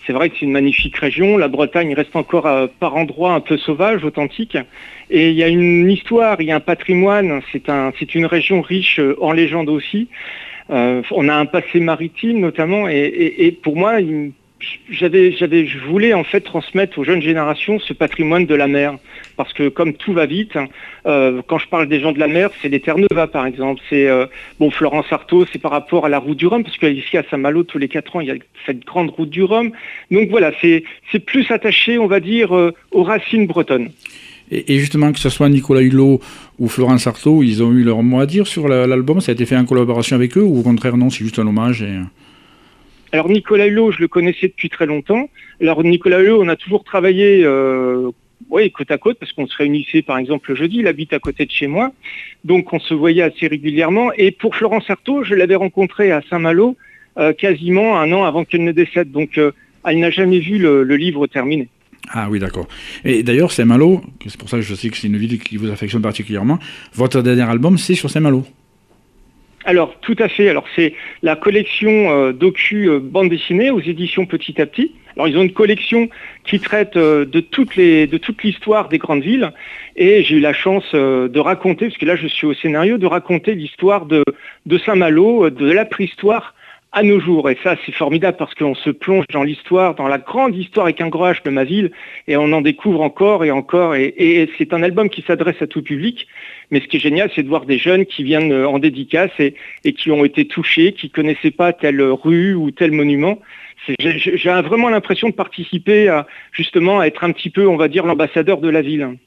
C'est 0.06 0.14
vrai 0.14 0.30
que 0.30 0.36
c'est 0.40 0.46
une 0.46 0.52
magnifique 0.52 0.96
région. 0.98 1.38
La 1.38 1.48
Bretagne 1.50 1.94
reste 1.94 2.16
encore 2.16 2.46
euh, 2.46 2.68
par 2.80 2.96
endroits 2.96 3.34
un 3.34 3.40
peu 3.42 3.58
sauvage, 3.58 4.04
authentique. 4.06 4.58
Et 5.10 5.30
il 5.30 5.36
y 5.36 5.44
a 5.44 5.48
une 5.48 5.90
histoire, 5.90 6.40
il 6.42 6.48
y 6.48 6.52
a 6.52 6.56
un 6.56 6.62
patrimoine. 6.62 7.42
C'est 7.52 7.70
un, 7.70 7.92
c'est 8.00 8.14
une 8.16 8.26
région 8.26 8.62
riche 8.62 9.00
en 9.22 9.32
légendes 9.32 9.70
aussi. 9.70 10.08
On 10.70 11.30
a 11.30 11.34
un 11.34 11.46
passé 11.46 11.80
maritime 11.80 12.40
notamment. 12.42 12.90
Et, 12.90 12.98
et- 12.98 13.46
et 13.48 13.52
pour 13.54 13.78
moi, 13.78 14.02
il- 14.02 14.32
j'avais, 14.90 15.32
j'avais, 15.32 15.66
je 15.68 15.78
voulais 15.80 16.14
en 16.14 16.24
fait 16.24 16.42
transmettre 16.42 16.98
aux 17.00 17.04
jeunes 17.04 17.22
générations 17.22 17.80
ce 17.80 17.94
patrimoine 17.94 18.46
de 18.46 18.56
la 18.56 18.68
mer. 18.68 18.96
Parce 19.36 19.54
que 19.54 19.70
comme 19.70 19.94
tout 19.94 20.14
va 20.14 20.26
vite, 20.26 20.54
euh, 21.06 21.42
quand 21.48 21.60
je 21.60 21.68
parle 21.68 21.88
des 21.88 22.00
gens 22.00 22.12
de 22.12 22.20
la 22.20 22.28
mer, 22.28 22.50
c'est 22.62 22.70
les 22.70 22.80
Terre-Neuva 22.80 23.28
par 23.28 23.46
exemple. 23.46 23.82
C'est 23.90 24.08
euh, 24.08 24.26
bon 24.60 24.72
Florence 24.72 25.06
Artaud, 25.12 25.46
c'est 25.52 25.60
par 25.62 25.72
rapport 25.72 26.06
à 26.06 26.10
la 26.10 26.18
route 26.20 26.38
du 26.38 26.48
Rhum, 26.48 26.64
parce 26.64 26.78
qu'ici 26.78 27.18
à 27.18 27.24
Saint-Malo, 27.30 27.64
tous 27.64 27.78
les 27.78 27.88
quatre 27.88 28.16
ans, 28.16 28.20
il 28.22 28.28
y 28.28 28.32
a 28.32 28.36
cette 28.66 28.84
grande 28.86 29.12
route 29.12 29.30
du 29.30 29.44
Rhum. 29.44 29.72
Donc 30.12 30.30
voilà, 30.30 30.52
c'est 30.62 30.84
c'est 31.12 31.20
plus 31.20 31.50
attaché, 31.52 32.00
on 32.00 32.08
va 32.08 32.20
dire, 32.20 32.56
euh, 32.56 32.74
aux 32.92 33.04
racines 33.04 33.46
bretonnes. 33.48 33.90
et, 34.50 34.80
justement, 34.80 35.12
que 35.12 35.20
ce 35.20 35.30
soit 35.30 35.50
Nicolas 35.50 35.82
Hulot 35.82 36.22
ou 36.58 36.68
Florence 36.70 37.06
Artaud, 37.06 37.44
ils 37.44 37.62
ont 37.62 37.74
eu 37.74 37.84
leur 37.84 38.02
mot 38.02 38.20
à 38.22 38.26
dire 38.26 38.48
sur 38.48 38.68
la- 38.68 38.88
l'album 38.88 39.20
Ça 39.22 39.32
a 39.32 39.34
été 39.34 39.46
fait 39.46 39.58
en 39.58 39.66
collaboration 39.66 40.16
avec 40.16 40.38
eux 40.38 40.42
ou 40.42 40.60
au 40.60 40.64
contraire, 40.64 40.96
non, 40.98 41.10
c'est 41.10 41.24
juste 41.24 41.38
un 41.38 41.46
hommage. 41.48 41.84
Alors 43.14 43.30
Nicolas 43.30 43.68
Hulot, 43.68 43.92
je 43.92 44.00
le 44.00 44.08
connaissais 44.08 44.48
depuis 44.48 44.70
très 44.70 44.86
longtemps. 44.86 45.30
Alors 45.62 45.84
Nicolas 45.84 46.22
Hulot, 46.22 46.42
on 46.44 46.48
a 46.48 46.56
toujours 46.56 46.84
travaillé 46.84 47.44
euh, 47.44 48.12
côte 48.74 48.92
à 48.92 48.98
côte 48.98 49.18
parce 49.20 49.32
qu'on 49.34 49.48
se 49.48 49.56
réunissait 49.56 50.02
par 50.02 50.18
exemple 50.18 50.50
le 50.50 50.56
jeudi, 50.56 50.78
il 50.80 50.88
habite 50.88 51.14
à 51.14 51.20
côté 51.20 51.46
de 51.46 51.52
chez 51.52 51.68
moi. 51.68 51.92
Donc 52.44 52.74
on 52.74 52.80
se 52.80 52.94
voyait 52.94 53.24
assez 53.24 53.48
régulièrement. 53.48 54.12
Et 54.18 54.32
pour 54.32 54.56
Florence 54.56 54.90
Artaud, 54.90 55.24
je 55.24 55.36
l'avais 55.36 55.56
rencontrée 55.56 56.12
à 56.12 56.22
Saint-Malo 56.30 56.76
euh, 57.18 57.34
quasiment 57.34 58.00
un 58.00 58.12
an 58.12 58.24
avant 58.26 58.46
qu'elle 58.46 58.64
ne 58.64 58.72
décède. 58.72 59.12
Donc 59.12 59.38
euh, 59.38 59.52
elle 59.86 60.00
n'a 60.00 60.12
jamais 60.12 60.40
vu 60.40 60.58
le, 60.58 60.84
le 60.84 60.96
livre 60.98 61.28
terminé. 61.28 61.70
Ah 62.10 62.28
oui, 62.30 62.40
d'accord. 62.40 62.68
Et 63.04 63.22
d'ailleurs, 63.22 63.52
Saint-Malo, 63.52 64.02
c'est 64.26 64.38
pour 64.38 64.50
ça 64.50 64.58
que 64.58 64.64
je 64.64 64.76
sais 64.76 64.90
que 64.90 64.96
c'est 64.96 65.08
une 65.08 65.18
ville 65.18 65.40
qui 65.40 65.58
vous 65.58 65.70
affectionne 65.70 66.02
particulièrement, 66.02 66.58
votre 66.94 67.22
dernier 67.22 67.42
album, 67.42 67.78
c'est 67.78 67.96
sur 67.96 68.10
Saint-Malo. 68.10 68.46
Alors 69.68 69.96
tout 70.00 70.16
à 70.20 70.30
fait. 70.30 70.48
Alors 70.48 70.64
c'est 70.78 70.94
la 71.24 71.36
collection 71.36 72.32
docu 72.32 72.90
bande 73.02 73.28
dessinée 73.28 73.70
aux 73.70 73.82
éditions 73.82 74.26
Petit 74.26 74.62
à 74.62 74.66
Petit. 74.66 74.94
Alors 75.16 75.28
ils 75.28 75.38
ont 75.38 75.42
une 75.42 75.52
collection 75.52 76.08
qui 76.46 76.62
traite 76.62 76.96
les 76.96 78.08
de 78.08 78.18
toute 78.18 78.44
l'histoire 78.44 78.88
des 78.88 78.98
grandes 78.98 79.24
villes 79.24 79.52
et 79.98 80.24
j'ai 80.24 80.36
eu 80.36 80.40
la 80.40 80.54
chance 80.54 80.90
de 80.94 81.40
raconter, 81.40 81.88
parce 81.88 81.98
que 81.98 82.06
là 82.06 82.16
je 82.16 82.28
suis 82.28 82.48
au 82.48 82.54
scénario, 82.54 82.98
de 82.98 83.08
raconter 83.08 83.56
l'histoire 83.56 84.06
de 84.06 84.24
Saint-Malo, 84.86 85.50
de 85.50 85.70
la 85.70 85.84
préhistoire 85.84 86.56
à 86.92 87.04
nos 87.04 87.20
jours. 87.20 87.50
Et 87.50 87.58
ça, 87.64 87.76
c'est 87.86 87.94
formidable 87.94 88.38
parce 88.38 88.54
qu'on 88.56 88.76
se 88.76 88.90
plonge 88.90 89.26
dans 89.32 89.44
l'histoire, 89.44 89.96
dans 89.96 90.08
la 90.08 90.18
grande 90.18 90.56
histoire 90.56 90.86
avec 90.86 91.02
un 91.02 91.10
gros 91.10 91.26
H 91.26 91.44
de 91.44 91.50
ma 91.50 91.64
ville, 91.64 91.92
et 92.28 92.38
on 92.38 92.52
en 92.54 92.62
découvre 92.62 93.02
encore 93.02 93.44
et 93.46 93.52
encore. 93.52 93.96
Et, 93.96 94.50
c'est 94.58 94.74
un 94.74 94.84
album 94.84 95.10
qui 95.10 95.22
s'adresse 95.22 95.62
à 95.62 95.68
tout 95.68 95.82
public. 95.82 96.28
Mais 96.72 96.80
ce 96.80 96.88
qui 96.88 96.98
est 96.98 97.02
génial, 97.02 97.30
c'est 97.36 97.44
de 97.44 97.50
voir 97.50 97.66
des 97.66 97.78
jeunes 97.78 98.06
qui 98.06 98.24
viennent 98.24 98.52
euh, 98.52 98.68
en 98.68 98.80
dédicace 98.80 99.32
et, 99.40 99.54
qui 99.94 100.12
ont 100.12 100.26
été 100.26 100.46
touchés, 100.46 100.94
qui 100.94 101.10
connaissaient 101.10 101.52
pas 101.52 101.74
telle 101.74 102.02
rue 102.02 102.56
ou 102.56 102.72
tel 102.72 102.92
monument. 102.92 103.40
J'ai 104.00 104.50
vraiment 104.62 104.90
l'impression 104.90 105.30
de 105.30 105.34
participer 105.34 106.10
à, 106.10 106.28
justement, 106.52 107.00
à 107.00 107.06
être 107.06 107.24
un 107.24 107.32
petit 107.32 107.50
peu, 107.50 107.68
on 107.68 107.78
va 107.78 107.88
dire, 107.88 108.06
l'ambassadeur 108.06 108.58
de 108.58 108.70
la 108.70 108.82
ville. 108.82 109.18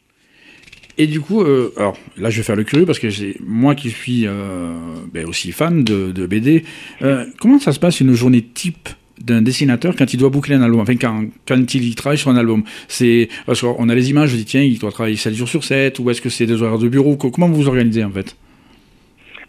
Et 0.99 1.07
du 1.07 1.21
coup, 1.21 1.43
euh, 1.43 1.73
alors 1.77 1.97
là, 2.17 2.31
je 2.31 2.39
vais 2.39 2.43
faire 2.43 2.57
le 2.57 2.65
curieux 2.65 2.87
parce 2.87 2.99
que 2.99 3.09
moi 3.43 3.75
qui 3.75 3.91
suis 3.91 4.27
euh, 4.27 4.73
ben, 5.13 5.27
aussi 5.27 5.53
fan 5.53 5.85
de, 5.85 6.27
BD. 6.27 6.65
Euh, 7.03 7.25
comment 7.39 7.59
ça 7.59 7.73
se 7.73 7.79
passe 7.79 8.01
une 8.01 8.13
journée 8.15 8.43
type 8.43 8.89
d'un 9.21 9.43
dessinateur 9.43 9.95
quand 9.97 10.13
il 10.15 10.17
doit 10.17 10.31
boucler 10.31 10.55
un 10.55 10.63
album, 10.63 10.81
enfin 10.81 10.97
quand, 10.97 11.27
quand 11.47 11.75
il 11.75 11.95
travaille 11.95 12.19
sur 12.19 12.31
un 12.31 12.37
album. 12.37 12.65
C'est 12.89 13.29
parce 13.47 13.61
qu'on 13.61 13.89
a 13.89 13.95
les 13.95 14.11
images, 14.11 14.31
je 14.31 14.37
dis 14.37 14.45
tiens, 14.45 14.63
il 14.63 14.79
doit 14.79 14.93
travailler 14.93 15.17
7 15.17 15.35
jours 15.35 15.49
sur 15.49 15.63
7 15.63 15.99
ou 15.99 16.11
est-ce 16.11 16.23
que 16.23 16.31
c'est 16.31 16.47
des 16.47 16.63
horaires 16.63 16.79
de 16.79 16.89
bureau? 16.89 17.17
Comment 17.17 17.49
vous 17.49 17.57
vous 17.57 17.69
organisez 17.69 18.03
en 18.05 18.11
fait? 18.11 18.35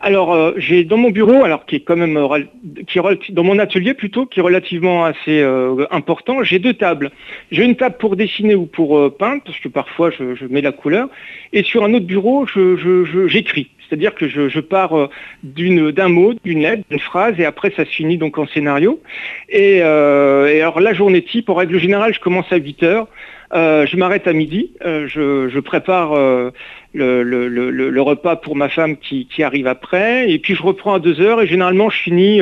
Alors, 0.04 0.34
euh, 0.34 0.54
j'ai 0.58 0.84
dans 0.84 0.98
mon 0.98 1.12
bureau, 1.12 1.44
alors 1.44 1.66
qui 1.66 1.76
est 1.76 1.82
quand 1.82 1.96
même 1.96 2.18
euh, 2.18 2.44
dans 3.30 3.44
mon 3.44 3.60
atelier 3.60 3.94
plutôt, 3.94 4.26
qui 4.26 4.40
est 4.40 4.44
relativement 4.44 5.06
assez 5.06 5.42
euh, 5.42 5.86
important, 5.92 6.44
j'ai 6.44 6.58
deux 6.58 6.74
tables. 6.74 7.12
J'ai 7.52 7.64
une 7.64 7.76
table 7.76 7.96
pour 8.00 8.16
dessiner 8.16 8.56
ou 8.56 8.66
pour 8.66 9.16
peindre, 9.18 9.44
parce 9.46 9.60
que 9.60 9.68
parfois 9.68 10.10
je, 10.10 10.46
mets 10.46 10.62
la 10.62 10.72
couleur, 10.72 11.08
et 11.54 11.64
sur 11.64 11.84
un 11.84 11.94
autre 11.94 12.06
bureau, 12.06 12.48
j'écris. 13.28 13.70
C'est-à-dire 13.92 14.16
que 14.16 14.30
je, 14.30 14.60
pars 14.62 15.10
d'un 15.44 16.08
mot, 16.08 16.34
d'une 16.46 16.62
lettre, 16.62 16.84
d'une 16.90 17.00
phrase, 17.00 17.38
et 17.40 17.46
après 17.46 17.74
ça 17.76 17.84
se 17.84 17.90
finit 17.90 18.18
donc 18.18 18.38
en 18.38 18.48
scénario. 18.48 19.02
Et, 19.50 19.80
et, 19.80 19.82
alors 19.82 20.80
la 20.80 20.94
journée 20.94 21.22
type, 21.22 21.50
en 21.50 21.56
règle 21.56 21.78
générale, 21.78 22.14
je 22.14 22.22
commence 22.22 22.50
à 22.52 22.56
8 22.56 22.84
heures. 22.84 23.08
Euh, 23.54 23.86
je 23.86 23.98
m'arrête 23.98 24.28
à 24.28 24.34
midi, 24.34 24.72
euh, 24.86 25.08
je, 25.08 25.60
prépare 25.60 26.14
euh, 26.14 26.52
le, 26.94 28.02
repas 28.02 28.38
pour 28.38 28.56
ma 28.56 28.70
femme 28.70 28.96
qui, 28.98 29.28
arrive 29.44 29.68
après, 29.68 30.32
et 30.32 30.40
puis 30.40 30.56
je 30.56 30.64
reprends 30.64 30.94
à 30.94 31.00
2 31.00 31.20
heures 31.20 31.42
et 31.42 31.48
généralement 31.48 31.90
je 31.90 31.98
finis 31.98 32.42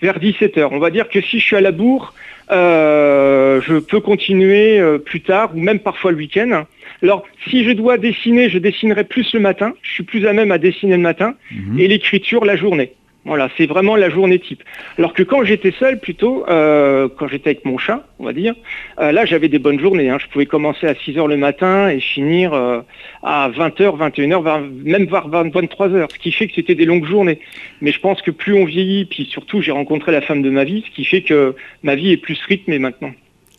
vers 0.00 0.18
17 0.18 0.56
heures. 0.58 0.72
On 0.72 0.78
va 0.78 0.90
dire 0.90 1.08
que 1.08 1.20
si 1.20 1.40
je 1.40 1.44
suis 1.44 1.56
à 1.56 1.60
la 1.60 1.72
bourre, 1.72 2.14
je 2.50 3.78
peux 3.80 4.00
continuer 4.00 4.80
plus 5.04 5.20
tard 5.20 5.50
ou 5.54 5.60
même 5.60 5.78
parfois 5.78 6.10
le 6.10 6.16
week-end. 6.16 6.64
Alors, 7.02 7.24
si 7.48 7.64
je 7.64 7.72
dois 7.72 7.98
dessiner, 7.98 8.48
je 8.48 8.58
dessinerai 8.58 9.04
plus 9.04 9.32
le 9.34 9.40
matin. 9.40 9.74
Je 9.82 9.92
suis 9.92 10.04
plus 10.04 10.26
à 10.26 10.32
même 10.32 10.50
à 10.50 10.58
dessiner 10.58 10.96
le 10.96 11.02
matin 11.02 11.34
mhm. 11.50 11.78
et 11.78 11.88
l'écriture 11.88 12.44
la 12.44 12.56
journée. 12.56 12.92
Voilà, 13.26 13.48
c'est 13.56 13.66
vraiment 13.66 13.96
la 13.96 14.08
journée 14.08 14.38
type. 14.38 14.62
Alors 14.98 15.12
que 15.12 15.24
quand 15.24 15.42
j'étais 15.42 15.72
seul, 15.72 15.98
plutôt, 15.98 16.44
euh, 16.48 17.08
quand 17.18 17.26
j'étais 17.26 17.50
avec 17.50 17.64
mon 17.64 17.76
chat, 17.76 18.06
on 18.20 18.24
va 18.24 18.32
dire, 18.32 18.54
euh, 19.00 19.10
là 19.10 19.26
j'avais 19.26 19.48
des 19.48 19.58
bonnes 19.58 19.80
journées. 19.80 20.08
Hein. 20.08 20.18
Je 20.20 20.28
pouvais 20.28 20.46
commencer 20.46 20.86
à 20.86 20.92
6h 20.92 21.26
le 21.26 21.36
matin 21.36 21.88
et 21.88 21.98
finir 21.98 22.54
euh, 22.54 22.82
à 23.24 23.50
20h, 23.50 23.98
21h, 23.98 24.70
même 24.84 25.06
vers 25.06 25.28
23h, 25.28 26.06
ce 26.12 26.18
qui 26.20 26.30
fait 26.30 26.46
que 26.46 26.54
c'était 26.54 26.76
des 26.76 26.84
longues 26.84 27.04
journées. 27.04 27.40
Mais 27.80 27.90
je 27.90 27.98
pense 27.98 28.22
que 28.22 28.30
plus 28.30 28.54
on 28.54 28.64
vieillit, 28.64 29.06
puis 29.06 29.24
surtout 29.24 29.60
j'ai 29.60 29.72
rencontré 29.72 30.12
la 30.12 30.20
femme 30.20 30.42
de 30.42 30.50
ma 30.50 30.62
vie, 30.62 30.84
ce 30.88 30.94
qui 30.94 31.04
fait 31.04 31.22
que 31.22 31.56
ma 31.82 31.96
vie 31.96 32.12
est 32.12 32.18
plus 32.18 32.40
rythmée 32.46 32.78
maintenant. 32.78 33.10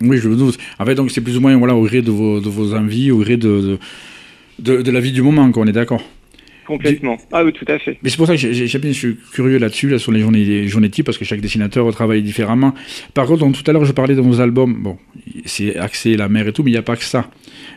Oui, 0.02 0.18
je 0.18 0.30
le 0.30 0.36
doute. 0.36 0.58
En 0.80 0.86
fait, 0.86 0.96
donc 0.96 1.12
c'est 1.12 1.22
plus 1.22 1.38
ou 1.38 1.42
moins 1.42 1.56
voilà, 1.58 1.76
au 1.76 1.84
gré 1.84 2.02
de 2.02 2.12
vos, 2.12 2.40
de 2.40 2.50
vos 2.50 2.74
envies, 2.74 3.12
au 3.12 3.18
gré 3.18 3.38
de, 3.38 3.80
de, 4.60 4.82
de 4.82 4.92
la 4.92 5.00
vie 5.00 5.12
du 5.12 5.22
moment, 5.22 5.50
on 5.56 5.68
est 5.68 5.72
d'accord 5.72 6.04
Complètement. 6.68 7.16
Ah 7.32 7.46
oui, 7.46 7.54
tout 7.54 7.66
à 7.70 7.80
fait. 7.80 7.98
Mais 8.04 8.10
c'est 8.10 8.18
pour 8.18 8.28
ça 8.28 8.36
que 8.36 8.52
je 8.52 8.92
suis 8.92 9.18
curieux 9.32 9.58
là-dessus, 9.58 9.88
là, 9.88 10.00
sur 10.00 10.12
les 10.12 10.20
journées, 10.20 10.44
les 10.44 10.68
journées 10.68 10.90
types, 10.90 11.06
parce 11.06 11.18
que 11.18 11.24
chaque 11.24 11.40
dessinateur 11.40 11.90
travaille 11.94 12.22
différemment. 12.22 12.74
Par 13.14 13.26
contre, 13.26 13.50
tout 13.50 13.64
à 13.72 13.74
l'heure, 13.74 13.86
je 13.86 13.94
parlais 13.94 14.16
de 14.16 14.22
vos 14.22 14.42
albums. 14.42 14.74
Bon, 14.74 14.98
c'est 15.46 15.78
axé 15.78 16.18
la 16.18 16.30
mer 16.30 16.48
et 16.48 16.54
tout, 16.54 16.64
mais 16.64 16.72
il 16.72 16.74
n'y 16.74 16.80
a 16.80 16.84
pas 16.84 16.96
que 16.96 17.04
ça. 17.04 17.30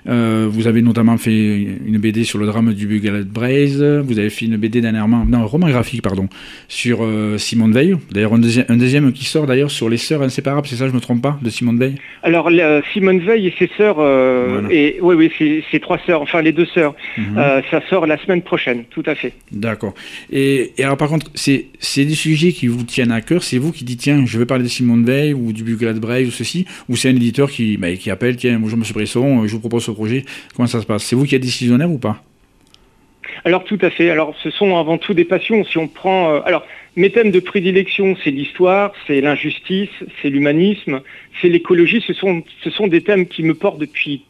Euh, 0.08 0.46
vous 0.50 0.66
avez 0.66 0.82
notamment 0.82 1.16
fait 1.18 1.30
une 1.32 1.98
BD 1.98 2.24
sur 2.24 2.38
le 2.38 2.46
drame 2.46 2.72
du 2.72 2.86
Bugalet 2.86 3.24
Braise. 3.24 3.82
Vous 3.82 4.18
avez 4.18 4.30
fait 4.30 4.46
une 4.46 4.56
BD 4.56 4.80
dernièrement, 4.80 5.24
non, 5.26 5.38
un 5.38 5.44
roman 5.44 5.68
graphique, 5.68 6.02
pardon, 6.02 6.28
sur 6.68 7.00
euh, 7.02 7.38
Simone 7.38 7.72
Veil. 7.72 7.96
D'ailleurs, 8.10 8.34
un, 8.34 8.38
deuxième 8.38 9.12
qui 9.12 9.24
sort 9.24 9.46
d'ailleurs 9.46 9.70
sur 9.70 9.88
les 9.88 9.96
sœurs 9.96 10.22
inséparables, 10.22 10.66
c'est 10.66 10.76
ça, 10.76 10.86
je 10.86 10.92
ne 10.92 10.96
me 10.96 11.00
trompe 11.00 11.22
pas, 11.22 11.38
de 11.42 11.50
Simone 11.50 11.78
Veil? 11.78 11.94
Alors, 12.22 12.50
Simone 12.92 13.20
Veil 13.20 13.48
et 13.48 13.54
ses 13.58 13.70
sœurs, 13.76 13.96
euh, 13.98 14.62
et, 14.70 14.98
oui, 15.00 15.14
oui, 15.38 15.62
ses, 15.70 15.80
trois 15.80 15.98
sœurs, 16.06 16.22
enfin 16.22 16.42
les 16.42 16.52
deux 16.52 16.66
sœurs, 16.66 16.94
mhm. 17.16 17.62
ça 17.70 17.80
sort 17.88 18.06
la 18.06 18.18
semaine 18.18 18.42
prochaine, 18.42 18.84
tout 18.90 19.02
à 19.06 19.14
fait. 19.14 19.32
D'accord. 19.52 19.94
Et, 20.30 20.72
alors, 20.78 20.96
par 20.96 21.08
contre, 21.08 21.30
c'est 21.34 22.04
des 22.04 22.14
sujets 22.14 22.52
qui 22.52 22.66
vous 22.66 22.84
tiennent 22.84 23.12
à 23.12 23.20
cœur. 23.20 23.42
C'est 23.42 23.58
vous 23.58 23.72
qui 23.72 23.84
dites, 23.84 24.00
tiens, 24.00 24.24
je 24.26 24.38
vais 24.38 24.46
parler 24.46 24.64
de 24.64 24.68
Simone 24.68 25.04
Veil 25.04 25.34
ou 25.34 25.52
du 25.52 25.64
Bugalet 25.64 25.98
Braise 25.98 26.28
ou 26.28 26.30
ceci, 26.30 26.66
ou 26.88 26.96
c'est 26.96 27.08
un 27.08 27.16
éditeur 27.16 27.49
qui, 27.50 27.76
bah, 27.76 27.94
qui 27.94 28.10
bonjour 28.58 28.78
Monsieur 28.78 28.94
Bresson, 28.94 29.46
je 29.46 29.52
vous 29.52 29.60
propose 29.60 29.84
projet 29.94 30.24
Comment 30.56 30.66
ça 30.66 30.80
se 30.80 30.86
passe? 30.86 31.04
C'est 31.04 31.16
vous 31.16 31.24
qui 31.24 31.34
êtes 31.34 31.42
décisionnaire 31.42 31.90
ou 31.90 31.98
pas? 31.98 32.22
Alors 33.44 33.64
tout 33.64 33.78
à 33.80 33.90
fait. 33.90 34.10
Alors 34.10 34.34
ce 34.42 34.50
sont 34.50 34.76
avant 34.76 34.98
tout 34.98 35.14
des 35.14 35.24
passions. 35.24 35.64
Si 35.64 35.78
on 35.78 35.88
prend, 35.88 36.34
euh, 36.34 36.40
alors 36.44 36.66
mes 36.96 37.10
thèmes 37.10 37.30
de 37.30 37.40
prédilection, 37.40 38.16
c'est 38.22 38.30
l'histoire, 38.30 38.92
c'est 39.06 39.20
l'injustice, 39.20 39.90
c'est 40.20 40.28
l'humanisme, 40.28 41.00
c'est 41.40 41.48
l'écologie. 41.48 42.02
Ce 42.06 42.12
sont, 42.12 42.42
ce 42.62 42.86
des 42.88 43.02
thèmes 43.02 43.26
qui 43.26 43.42
me 43.42 43.54
portent 43.54 43.78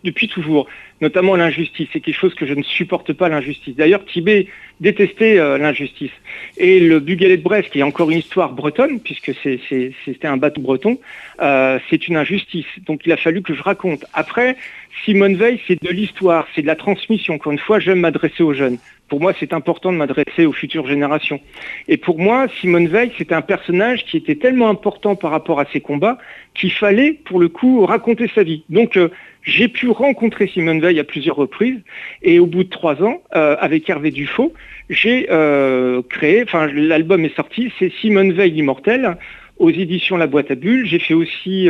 depuis 0.05 0.29
toujours, 0.29 0.67
notamment 1.01 1.37
l'injustice. 1.37 1.89
C'est 1.93 2.01
quelque 2.01 2.19
chose 2.19 2.35
que 2.35 2.47
je 2.47 2.55
ne 2.55 2.63
supporte 2.63 3.13
pas, 3.13 3.29
l'injustice. 3.29 3.75
D'ailleurs, 3.77 4.05
Tibet 4.05 4.47
détestait 4.81 5.39
euh, 5.39 5.59
l'injustice. 5.59 6.11
Et 6.57 6.81
le 6.81 7.01
Bugalet 7.01 7.37
de 7.37 7.43
Brest, 7.43 7.71
qui 7.71 7.81
est 7.81 7.83
encore 7.83 8.11
une 8.11 8.19
histoire 8.19 8.53
bretonne, 8.53 9.01
puisque 9.01 9.33
c'était 9.43 10.27
un 10.27 10.37
bateau 10.37 10.61
breton, 10.61 10.99
euh, 11.41 11.79
c'est 11.89 12.09
une 12.09 12.17
injustice. 12.17 12.67
Donc 12.87 13.03
il 13.07 13.13
a 13.13 13.17
fallu 13.17 13.43
que 13.43 13.55
je 13.55 13.63
raconte. 13.63 14.05
Après, 14.15 14.57
Simone 15.05 15.37
Veil, 15.37 15.61
c'est 15.67 15.83
de 15.83 15.89
l'histoire, 15.91 16.47
c'est 16.55 16.63
de 16.63 16.67
la 16.67 16.77
transmission. 16.77 17.35
Encore 17.35 17.53
une 17.53 17.59
fois, 17.59 17.79
j'aime 17.79 18.01
m'adresser 18.01 18.43
aux 18.43 18.55
jeunes. 18.55 18.79
Pour 19.09 19.21
moi, 19.21 19.33
c'est 19.39 19.53
important 19.53 19.93
de 19.93 19.97
m'adresser 19.97 20.47
aux 20.47 20.53
futures 20.53 20.87
générations. 20.87 21.41
Et 21.89 21.97
pour 21.97 22.19
moi, 22.19 22.47
Simone 22.61 22.87
Veil, 22.87 23.11
c'était 23.19 23.35
un 23.35 23.43
personnage 23.43 24.05
qui 24.05 24.17
était 24.17 24.37
tellement 24.37 24.69
important 24.69 25.17
par 25.17 25.33
rapport 25.33 25.59
à 25.59 25.65
ses 25.73 25.81
combats 25.81 26.19
qu'il 26.55 26.73
fallait, 26.73 27.13
pour 27.25 27.41
le 27.41 27.49
coup, 27.49 27.85
raconter 27.85 28.31
sa 28.35 28.45
vie. 28.45 28.63
Donc, 28.69 28.97
euh, 28.97 29.09
j'ai 29.43 29.69
pu 29.69 29.89
rencontrer 29.89 30.47
Simone 30.49 30.81
Veil 30.81 30.99
à 30.99 31.05
plusieurs 31.05 31.37
reprises 31.37 31.81
et 32.23 32.39
au 32.39 32.47
bout 32.47 32.65
de 32.65 32.69
trois 32.69 33.03
ans, 33.03 33.23
euh, 33.35 33.57
avec 33.61 33.89
Hervé 33.89 34.11
Dufaux, 34.11 34.53
j'ai 34.89 35.29
euh, 35.31 36.03
créé, 36.09 36.43
enfin 36.43 36.67
l'album 36.67 37.25
est 37.25 37.35
sorti, 37.35 37.73
c'est 37.79 37.93
Simone 38.01 38.33
Veil 38.33 38.53
immortelle 38.59 39.17
aux 39.59 39.71
éditions 39.71 40.17
La 40.17 40.27
Boîte 40.27 40.51
à 40.51 40.55
Bulles. 40.55 40.87
J'ai 40.87 40.99
fait 40.99 41.13
aussi, 41.13 41.69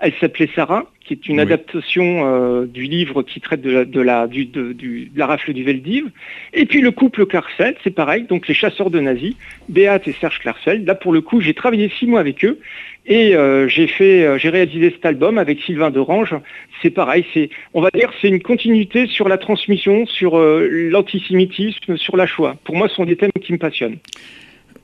elle 0.00 0.12
s'appelait 0.20 0.50
Sarah, 0.54 0.84
qui 1.00 1.14
est 1.14 1.28
une 1.28 1.40
adaptation 1.40 2.66
du 2.66 2.82
livre 2.82 3.22
qui 3.22 3.40
traite 3.40 3.62
de 3.62 3.70
la, 3.70 3.84
de 3.86 4.00
la, 4.02 4.26
du, 4.26 4.44
de, 4.44 4.76
la 5.16 5.26
rafle 5.26 5.54
du 5.54 5.64
Veldiv. 5.64 6.10
Et 6.52 6.66
puis 6.66 6.82
le 6.82 6.90
couple 6.90 7.24
Clarcel, 7.24 7.74
c'est 7.82 7.94
pareil, 7.94 8.24
donc 8.24 8.48
les 8.48 8.54
chasseurs 8.54 8.90
de 8.90 9.00
nazis, 9.00 9.34
Béat 9.70 10.02
et 10.04 10.12
Serge 10.12 10.40
Clarcel. 10.40 10.84
Là 10.84 10.94
pour 10.94 11.14
le 11.14 11.22
coup, 11.22 11.40
j'ai 11.40 11.54
travaillé 11.54 11.90
six 11.98 12.06
mois 12.06 12.20
avec 12.20 12.44
eux 12.44 12.58
et 13.04 13.34
euh, 13.34 13.68
j'ai 13.68 13.88
fait, 13.88 14.24
euh, 14.24 14.38
j'ai 14.38 14.48
réalisé 14.48 14.90
cet 14.90 15.04
album 15.04 15.38
avec 15.38 15.60
Sylvain 15.62 15.90
Derange. 15.90 16.34
C'est 16.80 16.90
pareil, 16.90 17.24
c'est, 17.34 17.50
on 17.74 17.80
va 17.80 17.90
dire, 17.92 18.12
c'est 18.20 18.28
une 18.28 18.40
continuité 18.40 19.06
sur 19.06 19.28
la 19.28 19.38
transmission, 19.38 20.06
sur 20.06 20.38
euh, 20.38 20.68
l'antisémitisme, 20.90 21.96
sur 21.96 22.16
la 22.16 22.26
Shoah. 22.26 22.56
Pour 22.64 22.76
moi, 22.76 22.88
ce 22.88 22.94
sont 22.94 23.04
des 23.04 23.16
thèmes 23.16 23.32
qui 23.40 23.52
me 23.52 23.58
passionnent. 23.58 23.98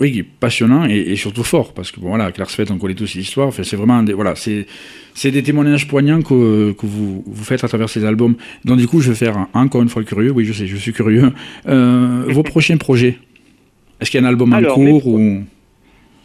Oui, 0.00 0.24
passionnant 0.38 0.84
et, 0.84 1.16
surtout 1.16 1.42
fort, 1.42 1.74
parce 1.74 1.90
que 1.90 1.98
bon, 1.98 2.08
voilà, 2.10 2.30
Klarsfeld, 2.30 2.70
on 2.70 2.78
connaît 2.78 2.94
tous 2.94 3.16
l'histoire. 3.16 3.48
Enfin, 3.48 3.64
c'est 3.64 3.74
vraiment, 3.74 4.00
des, 4.04 4.12
voilà, 4.12 4.36
c'est, 4.36 4.66
c'est 5.12 5.32
des 5.32 5.42
témoignages 5.42 5.88
poignants 5.88 6.22
que, 6.22 6.70
que 6.72 6.86
vous, 6.86 7.24
vous, 7.26 7.44
faites 7.44 7.64
à 7.64 7.68
travers 7.68 7.88
ces 7.88 8.04
albums. 8.04 8.36
Donc 8.64 8.78
du 8.78 8.86
coup, 8.86 9.00
je 9.00 9.10
vais 9.10 9.16
faire 9.16 9.48
encore 9.54 9.82
une 9.82 9.88
fois 9.88 10.04
curieux. 10.04 10.30
Oui, 10.30 10.44
je 10.44 10.52
sais, 10.52 10.68
je 10.68 10.76
suis 10.76 10.92
curieux. 10.92 11.32
vos 11.66 12.42
prochains 12.44 12.76
projets 12.76 13.18
Est-ce 14.00 14.12
qu'il 14.12 14.20
y 14.20 14.24
a 14.24 14.26
un 14.26 14.30
album 14.30 14.52
en 14.52 14.62
cours 14.62 15.08
ou 15.08 15.42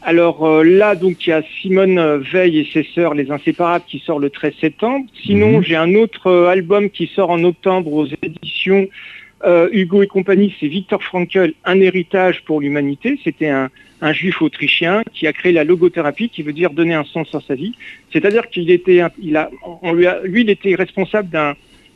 alors 0.05 0.45
euh, 0.45 0.63
là, 0.63 0.95
donc 0.95 1.25
il 1.25 1.29
y 1.29 1.33
a 1.33 1.41
Simone 1.61 2.17
Veil 2.17 2.59
et 2.59 2.67
ses 2.73 2.83
sœurs, 2.93 3.13
Les 3.13 3.31
Inséparables, 3.31 3.85
qui 3.87 3.99
sort 3.99 4.19
le 4.19 4.29
13 4.29 4.53
septembre. 4.59 5.05
Sinon, 5.25 5.57
mhm. 5.57 5.63
j'ai 5.63 5.75
un 5.77 5.95
autre 5.95 6.27
euh, 6.27 6.47
album 6.47 6.89
qui 6.89 7.07
sort 7.07 7.29
en 7.29 7.43
octobre 7.43 7.91
aux 7.91 8.07
éditions 8.21 8.87
euh, 9.45 9.67
Hugo 9.71 10.03
et 10.03 10.07
compagnie, 10.07 10.55
c'est 10.59 10.67
Victor 10.67 11.03
Frankl, 11.03 11.53
Un 11.65 11.79
héritage 11.79 12.43
pour 12.45 12.61
l'humanité. 12.61 13.19
C'était 13.23 13.49
un, 13.49 13.69
juif 14.11 14.41
autrichien 14.41 15.01
qui 15.13 15.27
a 15.27 15.33
créé 15.33 15.53
la 15.53 15.63
logothérapie, 15.63 16.27
qui 16.27 16.43
veut 16.43 16.51
dire 16.51 16.71
donner 16.71 16.93
un 16.93 17.05
sens 17.05 17.33
à 17.33 17.39
sa 17.39 17.55
vie. 17.55 17.73
C'est-à-dire 18.11 18.49
qu'il 18.49 18.69
était, 18.69 19.01
il 19.21 19.37
a, 19.37 19.49
on 19.81 19.93
lui, 19.93 20.07
a, 20.07 20.19
lui, 20.23 20.41
il 20.41 20.49
était 20.49 20.75
responsable 20.75 21.29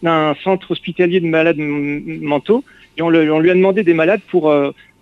d'un 0.01 0.35
centre 0.41 0.71
hospitalier 0.71 1.19
de 1.19 1.25
malades 1.25 1.57
mentaux 1.57 2.63
et 2.97 3.01
on, 3.01 3.09
lui 3.09 3.51
a 3.51 3.53
demandé 3.53 3.83
des 3.83 3.93
malades 3.93 4.21
pour 4.29 4.53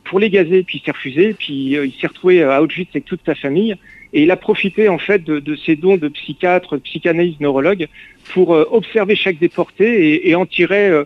pour 0.06 0.20
les 0.20 0.30
gazer, 0.30 0.64
puis 0.64 0.80
il 0.80 0.86
s'est 0.86 0.92
refusé, 0.92 1.34
puis 1.34 1.72
il 1.72 1.94
s'est 2.00 2.08
retrouvé 2.08 2.44
à 2.44 2.62
Auschwitz 2.62 2.90
avec 2.94 3.06
toute 3.06 3.22
sa 3.26 3.36
famille. 3.36 3.76
Et 4.14 4.24
il 4.24 4.32
a 4.32 4.38
profité 4.38 4.88
en 4.88 4.98
fait 4.98 5.24
de, 5.24 5.56
ses 5.56 5.76
dons 5.76 5.98
de 5.98 6.08
psychiatre, 6.08 6.78
psychanalyste, 6.78 7.42
neurologue 7.42 7.88
pour 8.34 8.52
observer 8.52 9.16
chaque 9.16 9.40
déporté 9.40 10.30
et, 10.30 10.36
en 10.36 10.46
tirer 10.46 11.04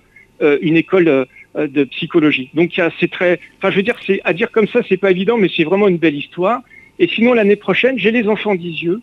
une 0.62 0.78
école 0.78 1.28
de 1.56 1.84
psychologie. 1.86 2.52
Donc 2.54 2.80
c'est 3.00 3.10
très, 3.10 3.40
enfin 3.58 3.72
je 3.72 3.78
veux 3.78 3.84
dire, 3.84 4.00
à 4.24 4.34
dire 4.34 4.52
comme 4.52 4.68
ça, 4.68 4.82
c'est 4.88 4.98
pas 4.98 5.10
évident, 5.10 5.38
mais 5.38 5.50
c'est 5.56 5.64
vraiment 5.64 5.88
une 5.88 5.98
belle 5.98 6.16
histoire. 6.16 6.62
Et 7.00 7.08
sinon 7.08 7.34
l'année 7.34 7.56
prochaine, 7.56 7.98
j'ai 7.98 8.12
les 8.12 8.28
enfants 8.28 8.54
d'Isieux. 8.54 9.02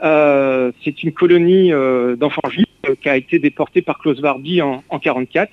c'est 0.00 1.02
une 1.02 1.12
colonie 1.12 1.72
d'enfants 2.16 2.48
juifs 2.48 2.66
qui 3.02 3.08
a 3.08 3.16
été 3.16 3.38
déportée 3.38 3.82
par 3.82 3.98
Klaus 3.98 4.18
Barbie 4.20 4.62
en, 4.62 4.82
en 4.88 4.98
44 4.98 5.52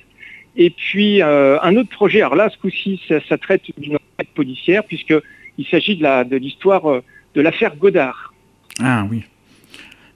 et 0.60 0.70
puis 0.70 1.24
euh, 1.24 1.58
un 1.62 1.76
autre 1.78 1.90
projet, 1.90 2.20
alors 2.20 2.36
là 2.36 2.50
ce 2.50 2.58
coup-ci 2.58 3.02
ça, 3.08 3.38
traite 3.38 3.64
d'une 3.78 3.96
enquête 3.96 4.34
policière 4.36 4.84
puisqu'il 4.84 5.66
s'agit 5.72 5.96
de 5.96 6.36
l'histoire 6.36 6.84
de, 6.84 6.98
euh, 6.98 7.02
de 7.34 7.42
l'affaire 7.42 7.76
Godard. 7.78 8.34
Ah 8.80 9.08
oui. 9.10 9.24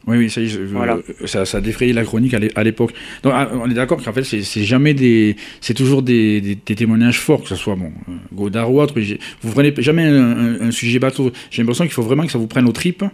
Oui, 0.05 0.17
oui, 0.17 0.29
ça, 0.29 0.41
voilà. 0.67 0.97
ça, 1.23 1.45
ça, 1.45 1.59
a 1.59 1.61
défrayé 1.61 1.93
la 1.93 2.03
chronique 2.03 2.33
à 2.33 2.63
l'époque. 2.63 2.91
Donc, 3.23 3.31
ah, 3.33 3.49
on 3.53 3.71
est 3.71 3.73
d'accord 3.73 4.03
qu'en 4.03 4.11
fait, 4.11 4.23
c'est 4.23 4.63
jamais 4.63 4.93
des, 4.93 5.37
c'est 5.61 5.73
toujours 5.73 6.01
des, 6.01 6.41
des, 6.41 6.75
témoignages 6.75 7.21
forts, 7.21 7.43
que 7.43 7.47
ce 7.47 7.55
soit 7.55 7.75
bon, 7.75 7.93
euh, 8.09 8.11
Godard 8.33 8.69
ou 8.69 8.81
autre. 8.81 8.95
Vous 9.41 9.51
prenez 9.53 9.73
jamais 9.77 10.03
un, 10.03 10.71
sujet 10.71 10.99
bateau. 10.99 11.31
J'ai 11.51 11.61
l'impression 11.61 11.85
qu'il 11.85 11.93
faut 11.93 12.01
vraiment 12.01 12.25
que 12.25 12.33
ça 12.33 12.37
vous 12.37 12.47
prenne 12.47 12.67
aux 12.67 12.73
tripes. 12.73 13.05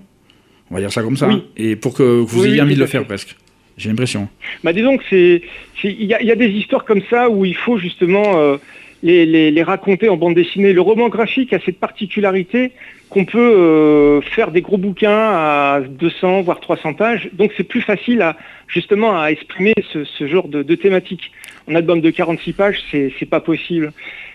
On 0.72 0.74
va 0.74 0.82
dire 0.82 0.92
ça 0.92 1.04
comme 1.04 1.18
ça. 1.18 1.30
Et 1.58 1.76
pour 1.76 1.94
que, 1.94 2.22
vous 2.22 2.46
ayez 2.46 2.60
envie 2.60 2.74
de 2.76 2.80
le 2.80 2.88
faire 2.88 3.06
presque 3.06 3.36
j'ai 3.80 3.90
l'impression. 3.90 4.28
Bah 4.64 4.74
disons 4.74 4.98
il 5.12 5.42
y, 5.84 6.14
a 6.14 6.36
des 6.36 6.50
histoires 6.50 6.84
comme 6.84 7.02
ça 7.10 7.30
où 7.30 7.46
il 7.46 7.56
faut 7.56 7.78
justement 7.78 8.58
les, 9.04 9.64
raconter 9.64 10.10
en 10.10 10.18
bande 10.18 10.36
dessinée. 10.36 10.74
Le 10.74 10.82
roman 10.82 11.10
graphique 11.10 11.54
a 11.54 11.60
cette 11.60 11.80
particularité 11.80 12.72
qu'on 13.10 13.26
peut 13.26 13.40
euh, 13.40 14.22
faire 14.22 14.52
des 14.52 14.62
gros 14.62 14.78
bouquins 14.78 15.10
à 15.10 15.82
200 15.82 16.42
voire 16.42 16.60
300 16.60 16.94
pages, 16.94 17.30
donc 17.34 17.52
c'est 17.58 17.64
plus 17.64 17.82
facile 17.82 18.22
à 18.22 18.38
justement 18.68 19.20
à 19.20 19.32
exprimer 19.32 19.74
ce, 19.92 20.28
genre 20.28 20.48
de, 20.48 20.76
thématique. 20.76 21.32
Un 21.68 21.76
album 21.76 22.02
de 22.02 22.10
46 22.12 22.54
pages, 22.54 22.80
c'est, 22.92 23.30
pas 23.30 23.40
possible. 23.40 23.94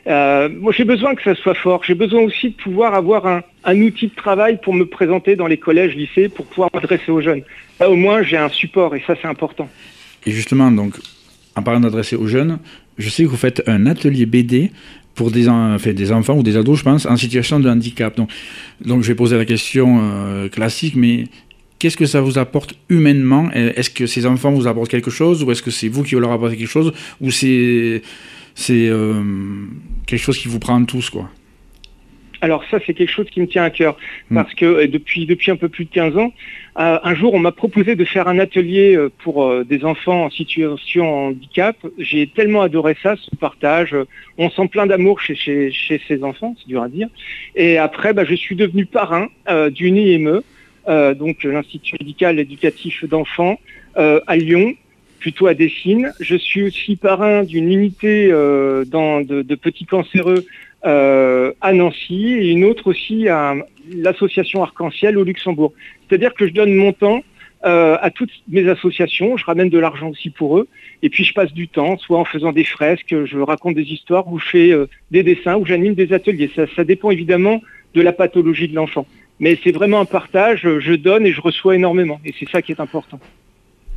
Euh, 0.09 0.48
moi, 0.48 0.72
j'ai 0.72 0.85
besoin 0.85 1.14
que 1.14 1.22
ça 1.22 1.37
soit 1.37 1.55
fort. 1.55 1.85
J'ai 1.85 1.94
besoin 1.94 2.22
aussi 2.22 2.50
de 2.50 2.55
pouvoir 2.55 2.94
avoir 2.94 3.27
un, 3.27 3.42
un, 3.64 3.81
outil 3.81 4.09
de 4.09 4.14
travail 4.14 4.59
pour 4.61 4.74
me 4.74 4.87
présenter 4.87 5.37
dans 5.37 5.46
les 5.46 5.57
collèges, 5.57 5.94
lycées, 5.94 6.29
pour 6.29 6.46
pouvoir 6.46 6.70
m'adresser 6.74 7.12
aux 7.12 7.20
jeunes. 7.20 7.42
Là, 7.79 7.90
au 7.90 7.94
moins, 7.94 8.22
j'ai 8.22 8.37
un 8.37 8.48
support 8.48 8.96
et 8.96 9.03
ça, 9.07 9.14
c'est 9.20 9.29
important. 9.29 9.68
Et 10.27 10.33
justement, 10.33 10.70
donc, 10.70 10.94
en 11.57 11.62
parlant 11.62 11.81
d'adresser 11.81 12.16
aux 12.16 12.27
jeunes, 12.27 12.59
je 12.99 13.09
sais 13.09 13.25
que 13.25 13.29
vous 13.29 13.37
faites 13.37 13.63
un 13.67 13.87
atelier 13.87 14.27
BD 14.27 14.71
pour 15.15 15.31
des, 15.31 15.49
enfants 15.49 16.37
ou 16.37 16.43
des 16.43 16.57
ados, 16.57 16.79
je 16.79 16.85
pense, 16.85 17.07
en 17.07 17.17
situation 17.17 17.61
de 17.61 17.69
handicap. 17.69 18.17
Donc, 18.17 18.31
donc 18.85 19.03
je 19.03 19.09
vais 19.09 19.15
poser 19.15 19.37
la 19.37 19.45
question 19.45 20.01
euh, 20.03 20.49
classique, 20.49 20.97
mais 20.97 21.25
qu'est-ce 21.79 21.97
que 21.97 22.07
ça 22.07 22.21
vous 22.21 22.39
apporte 22.39 22.75
humainement? 22.89 23.51
Est-ce 23.53 23.91
que 23.91 24.07
ces 24.07 24.27
enfants 24.27 24.51
vous 24.51 24.67
apportent 24.67 24.91
quelque 24.91 25.11
chose 25.11 25.45
ou 25.45 25.53
est-ce 25.53 25.63
que 25.63 25.71
c'est 25.71 25.89
vous 25.89 26.03
qui 26.03 26.15
leur 26.17 26.33
apportez 26.33 26.57
quelque 26.57 26.69
chose 26.69 26.93
ou 27.21 27.31
c'est 27.31 28.03
c'est 28.57 28.89
euh, 28.89 29.23
quelque 30.07 30.23
chose 30.23 30.39
qui 30.39 30.49
vous 30.49 30.61
prend 30.61 30.83
tous, 30.85 31.11
quoi? 31.11 31.29
Alors 32.41 32.63
ça, 32.71 32.79
c'est 32.87 32.95
quelque 32.95 33.11
chose 33.11 33.27
qui 33.31 33.41
me 33.41 33.47
tient 33.47 33.65
à 33.65 33.71
cœur, 33.71 33.97
hmm. 34.31 34.35
parce 34.35 34.55
que 34.55 34.65
euh, 34.65 34.87
depuis, 34.87 35.27
depuis 35.27 35.51
un 35.51 35.57
peu 35.57 35.69
plus 35.69 35.87
de 35.87 35.91
15 35.91 36.17
ans, 36.19 36.33
un 36.77 37.15
jour, 37.15 37.35
on 37.35 37.39
m'a 37.39 37.53
proposé 37.53 37.95
de 37.95 38.05
faire 38.05 38.27
un 38.27 38.39
atelier 38.41 38.99
pour 39.23 39.65
des 39.65 39.85
enfants 39.85 40.25
en 40.25 40.31
situation 40.31 41.29
handicap. 41.29 41.77
J'ai 41.99 42.27
tellement 42.27 42.63
adoré 42.63 42.97
ça, 43.01 43.15
ce 43.17 43.37
partage. 43.37 43.97
On 44.39 44.51
sent 44.51 44.69
plein 44.69 44.87
d'amour 44.87 45.21
chez, 45.21 45.73
ces 46.09 46.25
enfants, 46.25 46.57
c'est 46.59 46.67
dur 46.67 46.83
à 46.83 46.89
dire. 46.89 47.09
Et 47.55 47.79
après, 47.79 48.13
bah, 48.13 48.25
je 48.25 48.35
suis 48.35 48.57
devenu 48.57 48.87
parrain 48.87 49.29
du 49.71 49.93
NIME, 49.93 50.43
donc 50.89 51.45
l'Institut 51.45 51.97
médical 52.01 52.41
éducatif 52.41 53.05
d'enfants, 53.05 53.61
à 53.95 54.37
Lyon, 54.37 54.75
plutôt 55.25 55.47
à 55.47 55.55
Dessines. 55.55 56.13
Je 56.21 56.37
suis 56.37 56.65
aussi 56.65 56.97
parrain 56.97 57.45
d'une 57.45 57.73
unité 57.73 58.29
euh, 58.31 58.85
de, 58.85 59.55
petits 59.55 59.87
cancéreux 59.87 60.45
euh, 60.85 61.51
à 61.63 61.73
Nancy 61.73 62.27
et 62.35 62.51
une 62.51 62.67
autre 62.67 62.89
aussi 62.89 63.27
à 63.29 63.55
l'association 63.91 64.63
Arc-en-Ciel 64.63 65.17
au 65.17 65.25
Luxembourg. 65.25 65.73
C'est-à-dire 66.09 66.35
que 66.35 66.47
je 66.47 66.53
donne 66.53 66.75
mon 66.75 66.93
temps 66.93 67.23
euh, 67.64 67.97
à 68.01 68.11
toutes 68.11 68.31
mes 68.49 68.69
associations, 68.69 69.37
je 69.37 69.45
ramène 69.45 69.71
de 69.71 69.79
l'argent 69.79 70.09
aussi 70.11 70.31
pour 70.31 70.59
eux, 70.59 70.69
et 71.03 71.09
puis 71.09 71.25
je 71.25 71.33
passe 71.33 71.53
du 71.53 71.69
temps, 71.69 71.97
soit 71.99 72.19
en 72.19 72.25
faisant 72.25 72.53
des 72.53 72.64
fresques, 72.64 73.14
je 73.25 73.38
raconte 73.38 73.75
des 73.75 73.90
histoires, 73.93 74.31
ou 74.31 74.38
je 74.38 74.47
fais 74.47 74.73
des 75.11 75.23
dessins, 75.23 75.57
ou 75.57 75.64
j'anime 75.64 75.95
des 75.95 76.12
ateliers. 76.12 76.51
Ça, 76.55 76.64
ça 76.77 76.85
dépend 76.85 77.11
évidemment 77.11 77.62
de 77.95 78.03
la 78.03 78.12
pathologie 78.12 78.69
de 78.69 78.75
l'enfant. 78.75 79.07
Mais 79.40 79.59
c'est 79.64 79.73
vraiment 79.73 80.01
un 80.01 80.05
partage, 80.05 80.61
je 80.62 80.95
donne 80.95 81.27
et 81.27 81.33
je 81.33 81.40
reçois 81.40 81.75
énormément, 81.75 82.21
et 82.25 82.35
c'est 82.38 82.49
ça 82.51 82.61
qui 82.61 82.73
est 82.73 82.81
important 82.81 83.19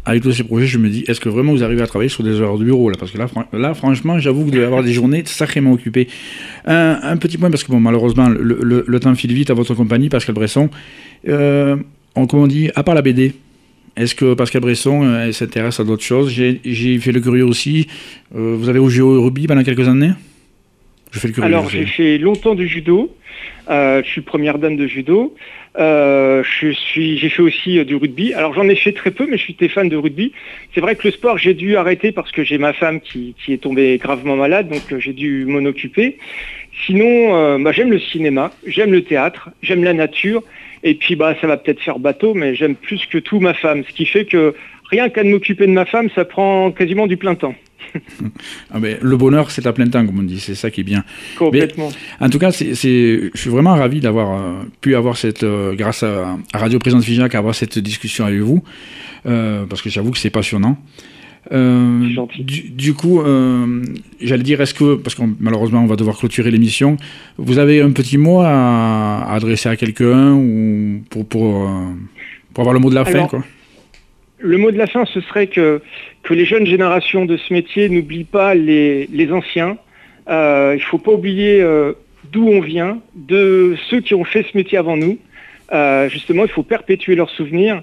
avec 0.07 0.23
tous 0.23 0.31
ces 0.31 0.43
projets, 0.43 0.67
je 0.67 0.77
me 0.77 0.89
dis, 0.89 1.03
est-ce 1.07 1.19
que 1.19 1.27
vraiment 1.27 1.51
vous 1.51 1.63
arrivez 1.63 1.81
à 1.81 1.87
travailler 1.87 2.09
sur 2.09 2.23
des 2.23 2.39
heures 2.39 2.57
de 2.57 2.63
bureau 2.63 2.89
là? 2.89 2.95
Parce 2.97 3.11
que 3.11 3.17
là, 3.17 3.27
là 3.51 3.73
franchement, 3.73 4.19
j'avoue 4.19 4.39
que 4.39 4.45
vous 4.45 4.51
devez 4.51 4.63
avoir 4.63 4.81
des 4.81 4.93
journées 4.93 5.23
sacrément 5.25 5.73
occupées. 5.73 6.07
Un, 6.65 7.17
petit 7.17 7.37
point, 7.37 7.51
parce 7.51 7.65
que 7.65 7.71
bon, 7.71 7.81
malheureusement, 7.81 8.29
le, 8.29 8.99
temps 8.99 9.13
file 9.15 9.33
vite 9.33 9.49
à 9.49 9.53
votre 9.53 9.73
compagnie, 9.73 10.07
Pascal 10.07 10.33
Bresson. 10.33 10.69
Euh, 11.27 11.75
on, 12.17 12.27
comment 12.27 12.43
on 12.43 12.47
dit, 12.47 12.69
à 12.75 12.83
part 12.83 12.95
la 12.95 13.01
BD, 13.01 13.33
est-ce 13.95 14.15
que 14.15 14.33
Pascal 14.33 14.61
Bresson 14.61 15.03
euh, 15.03 15.31
s'intéresse 15.31 15.79
à 15.79 15.83
d'autres 15.83 16.03
choses 16.03 16.29
J'ai 16.29 16.99
fait 16.99 17.11
le 17.11 17.19
curieux 17.19 17.45
aussi. 17.45 17.87
Euh, 18.35 18.55
vous 18.57 18.69
avez 18.69 18.79
joué 18.89 19.01
au 19.01 19.23
rugby 19.23 19.47
pendant 19.47 19.63
quelques 19.63 19.87
années? 19.87 20.11
Je 21.11 21.19
fais 21.19 21.27
le 21.29 21.33
curieux. 21.33 21.47
Alors, 21.47 21.69
j'ai 21.69 21.85
fait 21.85 22.17
longtemps 22.17 22.55
du 22.55 22.67
judo. 22.67 23.15
je 23.69 24.03
suis 24.05 24.21
première 24.21 24.59
dame 24.59 24.77
de 24.77 24.87
judo. 24.87 25.33
Euh, 25.79 26.43
je 26.43 26.71
suis, 26.71 27.19
j'ai 27.19 27.29
fait 27.29 27.41
aussi 27.41 27.77
euh, 27.77 27.83
du 27.83 27.95
rugby. 27.95 28.33
Alors 28.33 28.53
j'en 28.53 28.67
ai 28.67 28.75
fait 28.75 28.93
très 28.93 29.11
peu, 29.11 29.27
mais 29.29 29.37
je 29.37 29.43
suis 29.43 29.69
fan 29.69 29.87
de 29.89 29.95
rugby. 29.95 30.31
C'est 30.73 30.81
vrai 30.81 30.95
que 30.95 31.07
le 31.07 31.11
sport, 31.11 31.37
j'ai 31.37 31.53
dû 31.53 31.77
arrêter 31.77 32.11
parce 32.11 32.31
que 32.31 32.43
j'ai 32.43 32.57
ma 32.57 32.73
femme 32.73 32.99
qui, 32.99 33.35
est 33.47 33.61
tombée 33.61 33.97
gravement 33.97 34.35
malade, 34.35 34.69
donc 34.69 34.81
euh, 34.91 34.99
j'ai 34.99 35.13
dû 35.13 35.45
m'en 35.45 35.63
occuper. 35.65 36.17
Sinon, 36.85 37.57
bah, 37.59 37.71
j'aime 37.71 37.89
le 37.89 37.99
cinéma, 37.99 38.51
j'aime 38.67 38.91
le 38.91 39.01
théâtre, 39.03 39.49
j'aime 39.63 39.83
la 39.83 39.93
nature. 39.93 40.43
Et 40.83 40.95
puis 40.95 41.15
bah 41.15 41.35
ça 41.39 41.47
va 41.47 41.57
peut-être 41.57 41.81
faire 41.81 41.99
bateau, 41.99 42.33
mais 42.33 42.55
j'aime 42.55 42.75
plus 42.75 43.05
que 43.05 43.17
tout 43.17 43.39
ma 43.39 43.53
femme. 43.53 43.83
Ce 43.87 43.93
qui 43.93 44.05
fait 44.05 44.25
que 44.25 44.55
rien 44.89 45.09
qu'à 45.09 45.23
m'occuper 45.23 45.67
de 45.67 45.71
ma 45.71 45.85
femme, 45.85 46.09
ça 46.15 46.25
prend 46.25 46.71
quasiment 46.71 47.07
du 47.07 47.17
plein 47.17 47.35
temps. 47.35 47.55
ah 48.71 48.79
ben, 48.79 48.97
le 49.01 49.17
bonheur, 49.17 49.51
c'est 49.51 49.65
à 49.65 49.73
plein 49.73 49.87
temps, 49.87 50.05
comme 50.05 50.19
on 50.19 50.23
dit. 50.23 50.39
C'est 50.39 50.55
ça 50.55 50.71
qui 50.71 50.81
est 50.81 50.83
bien. 50.83 51.03
Complètement. 51.37 51.89
en 52.19 52.29
tout 52.29 52.39
cas, 52.39 52.51
c'est, 52.51 52.73
je 52.73 53.29
suis 53.35 53.49
vraiment 53.49 53.75
ravi 53.75 53.99
d'avoir 53.99 54.33
euh, 54.33 54.63
pu 54.81 54.95
avoir 54.95 55.17
cette, 55.17 55.43
euh, 55.43 55.73
grâce 55.73 56.03
à, 56.03 56.37
Radio 56.53 56.79
Présence 56.79 57.05
Figeac, 57.05 57.35
avoir 57.35 57.55
cette 57.55 57.79
discussion 57.79 58.25
avec 58.25 58.39
vous, 58.39 58.63
euh, 59.25 59.65
parce 59.65 59.81
que 59.81 59.89
j'avoue 59.89 60.11
que 60.11 60.17
c'est 60.17 60.29
passionnant. 60.29 60.77
Du, 61.49 62.69
du, 62.69 62.93
coup, 62.93 63.21
j'allais 64.19 64.43
dire, 64.43 64.59
est-ce 64.59 64.73
que, 64.73 64.95
parce 64.95 65.15
que 65.15 65.21
malheureusement 65.39 65.81
on 65.81 65.87
va 65.87 65.95
devoir 65.95 66.17
clôturer 66.17 66.51
l'émission, 66.51 66.97
vous 67.37 67.57
avez 67.57 67.81
un 67.81 67.91
petit 67.91 68.17
mot 68.17 68.41
à, 68.41 69.31
adresser 69.31 69.69
à 69.69 69.77
quelqu'un 69.77 70.33
ou 70.33 71.01
pour, 71.09 71.25
pour, 71.25 71.69
pour, 72.53 72.61
avoir 72.61 72.73
le 72.73 72.79
mot 72.79 72.89
de 72.89 72.95
la 72.95 73.05
fin 73.05 73.27
quoi? 73.27 73.43
le 74.39 74.57
mot 74.57 74.71
de 74.71 74.77
la 74.77 74.87
fin, 74.87 75.05
ce 75.05 75.21
serait 75.21 75.47
que, 75.47 75.81
que 76.23 76.33
les 76.33 76.45
jeunes 76.45 76.65
générations 76.65 77.25
de 77.25 77.37
ce 77.37 77.53
métier 77.53 77.89
n'oublient 77.89 78.23
pas 78.23 78.53
les, 78.53 79.29
anciens. 79.31 79.77
Euh, 80.29 80.73
il 80.75 80.79
ne 80.79 80.85
faut 80.85 80.97
pas 80.97 81.11
oublier 81.11 81.61
euh, 81.61 81.93
d'où 82.31 82.47
on 82.47 82.61
vient, 82.61 82.99
de 83.15 83.75
ceux 83.89 84.01
qui 84.01 84.13
ont 84.13 84.23
fait 84.23 84.45
ce 84.51 84.55
métier 84.57 84.77
avant 84.77 84.97
nous. 84.97 85.17
Euh, 85.73 86.09
justement, 86.09 86.43
il 86.43 86.51
faut 86.51 86.63
perpétuer 86.63 87.15
leurs 87.15 87.29
souvenirs. 87.29 87.81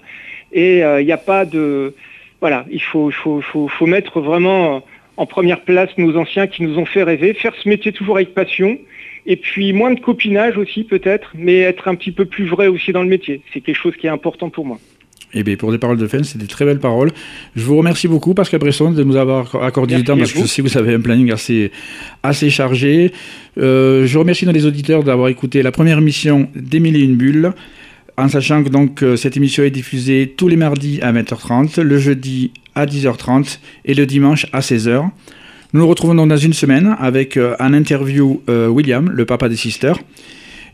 Et 0.52 0.78
il 0.78 1.04
n'y 1.04 1.12
a 1.12 1.16
pas 1.18 1.44
de... 1.44 1.94
Voilà, 2.40 2.66
il 2.70 2.82
faut, 2.82 3.10
faut, 3.10 3.40
faut, 3.40 3.68
faut, 3.68 3.86
mettre 3.86 4.20
vraiment 4.20 4.84
en 5.16 5.26
première 5.26 5.62
place 5.62 5.90
nos 5.96 6.16
anciens 6.16 6.46
qui 6.46 6.62
nous 6.62 6.78
ont 6.78 6.84
fait 6.84 7.02
rêver, 7.02 7.34
faire 7.34 7.54
ce 7.62 7.68
métier 7.68 7.92
toujours 7.92 8.16
avec 8.16 8.34
passion. 8.34 8.78
Et 9.26 9.36
puis 9.36 9.72
moins 9.72 9.92
de 9.94 10.00
copinage 10.00 10.58
aussi 10.58 10.84
peut-être, 10.84 11.32
mais 11.34 11.60
être 11.60 11.88
un 11.88 11.94
petit 11.94 12.12
peu 12.12 12.26
plus 12.26 12.46
vrai 12.46 12.66
aussi 12.66 12.92
dans 12.92 13.02
le 13.02 13.08
métier. 13.08 13.40
C'est 13.52 13.60
quelque 13.60 13.76
chose 13.76 13.94
qui 13.96 14.06
est 14.06 14.10
important 14.10 14.50
pour 14.50 14.66
moi. 14.66 14.78
Eh 15.36 15.42
bien, 15.42 15.56
pour 15.56 15.72
des 15.72 15.78
paroles 15.78 15.98
de 15.98 16.06
fin, 16.06 16.22
c'est 16.22 16.38
des 16.38 16.46
très 16.46 16.64
belles 16.64 16.78
paroles. 16.78 17.10
Je 17.56 17.64
vous 17.64 17.76
remercie 17.76 18.06
beaucoup, 18.06 18.34
Pascal 18.34 18.60
Bresson, 18.60 18.92
de 18.92 19.02
nous 19.02 19.16
avoir 19.16 19.62
accordé 19.62 19.96
du 19.96 20.04
temps, 20.04 20.16
parce 20.16 20.32
que 20.32 20.38
que 20.38 20.62
vous 20.62 20.78
avez 20.78 20.94
un 20.94 21.00
planning 21.00 21.32
assez, 21.32 21.72
assez 22.22 22.50
chargé. 22.50 23.10
Euh, 23.58 24.06
je 24.06 24.18
remercie 24.18 24.46
nos 24.46 24.52
auditeurs 24.52 25.02
d'avoir 25.02 25.28
écouté 25.28 25.62
la 25.62 25.72
première 25.72 25.98
émission 25.98 26.48
d'Émile 26.54 27.02
une 27.02 27.16
bulle, 27.16 27.52
en 28.16 28.28
sachant 28.28 28.62
que 28.62 28.68
donc, 28.68 29.02
euh, 29.02 29.16
cette 29.16 29.36
émission 29.36 29.64
est 29.64 29.70
diffusée 29.70 30.34
tous 30.36 30.48
les 30.48 30.56
mardis 30.56 31.00
à 31.02 31.12
20h30, 31.12 31.80
le 31.80 31.98
jeudi 31.98 32.52
à 32.74 32.86
10h30 32.86 33.58
et 33.84 33.94
le 33.94 34.06
dimanche 34.06 34.46
à 34.52 34.60
16h. 34.60 35.08
Nous 35.72 35.80
nous 35.80 35.88
retrouvons 35.88 36.14
donc 36.14 36.28
dans 36.28 36.36
une 36.36 36.52
semaine 36.52 36.96
avec 37.00 37.36
euh, 37.36 37.56
un 37.58 37.74
interview 37.74 38.42
William, 38.48 39.10
le 39.10 39.26
papa 39.26 39.48
des 39.48 39.56
sisters. 39.56 39.98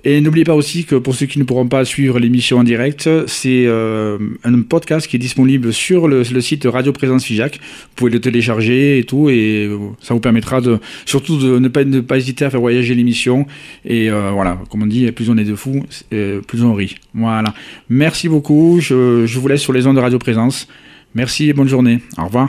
Et 0.04 0.20
n'oubliez 0.20 0.44
pas 0.44 0.54
aussi 0.54 0.84
que 0.84 0.96
pour 0.96 1.14
ceux 1.14 1.26
qui 1.26 1.38
ne 1.38 1.44
pourront 1.44 1.68
pas 1.68 1.84
suivre 1.84 2.18
l'émission 2.18 2.58
en 2.58 2.64
direct, 2.64 3.08
c'est 3.26 3.66
euh, 3.66 4.18
un 4.44 4.62
podcast 4.62 5.06
qui 5.06 5.16
est 5.16 5.18
disponible 5.18 5.72
sur 5.72 6.08
le, 6.08 6.24
site 6.24 6.64
Radio 6.64 6.92
Présence 6.92 7.24
Fijac. 7.24 7.56
Vous 7.56 7.88
pouvez 7.96 8.10
le 8.10 8.20
télécharger 8.20 8.98
et 8.98 9.04
tout, 9.04 9.28
et 9.28 9.66
euh, 9.66 9.78
ça 10.00 10.14
vous 10.14 10.20
permettra 10.20 10.60
de 10.60 10.78
surtout 11.04 11.36
de 11.36 11.58
ne 11.58 11.68
pas, 11.68 11.84
ne 11.84 12.00
pas 12.00 12.16
hésiter 12.16 12.46
à 12.46 12.50
faire 12.50 12.60
voyager 12.60 12.94
l'émission. 12.94 13.46
Et 13.84 14.10
euh, 14.10 14.30
voilà, 14.30 14.58
comme 14.70 14.82
on 14.82 14.86
dit, 14.86 15.10
plus 15.12 15.28
on 15.28 15.36
est 15.36 15.44
de 15.44 15.54
fous, 15.54 15.84
plus 16.10 16.62
on 16.62 16.74
rit. 16.74 16.96
Voilà. 17.14 17.52
Merci 17.88 18.28
beaucoup. 18.28 18.78
Je, 18.80 19.26
je 19.26 19.38
vous 19.38 19.48
laisse 19.48 19.60
sur 19.60 19.72
les 19.72 19.86
ondes 19.86 19.96
de 19.96 20.00
Radio 20.00 20.18
Présence. 20.18 20.66
Merci 21.14 21.48
et 21.48 21.52
bonne 21.52 21.68
journée. 21.68 21.98
Au 22.16 22.24
revoir. 22.24 22.48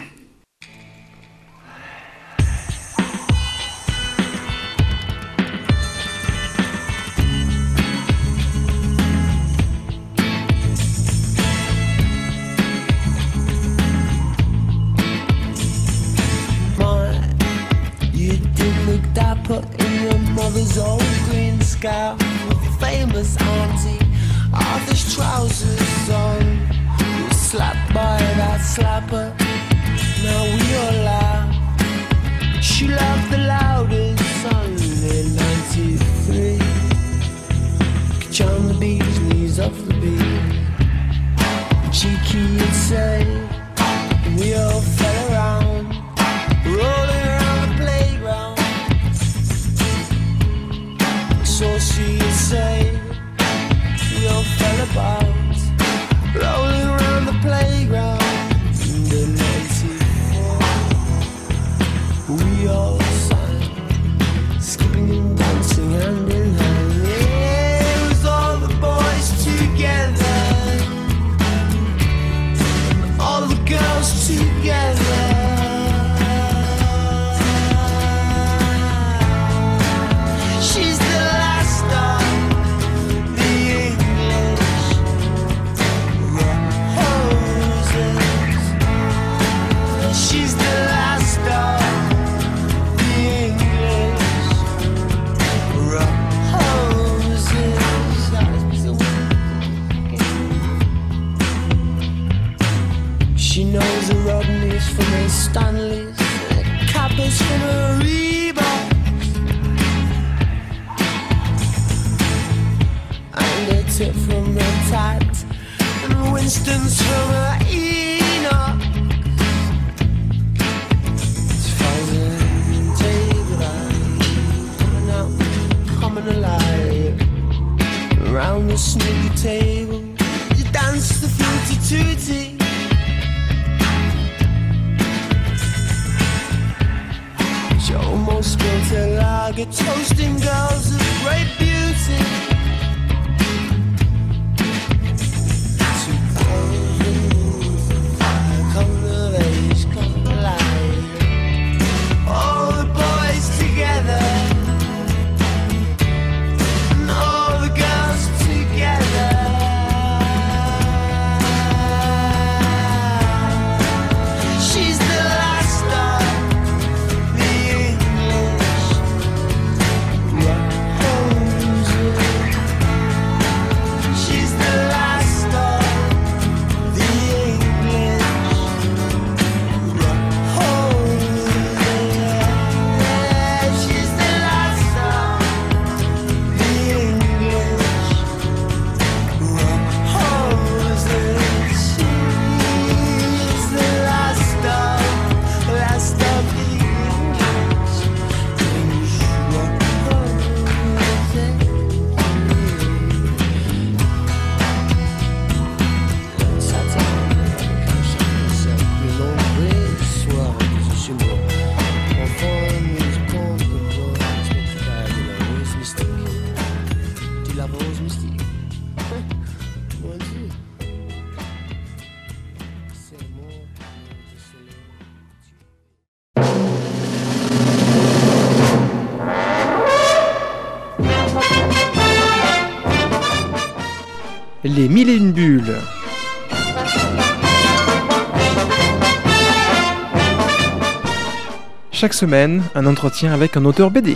Un 242.75 242.85
entretien 242.85 243.33
avec 243.33 243.57
un 243.57 243.65
auteur 243.65 243.89
BD. 243.89 244.15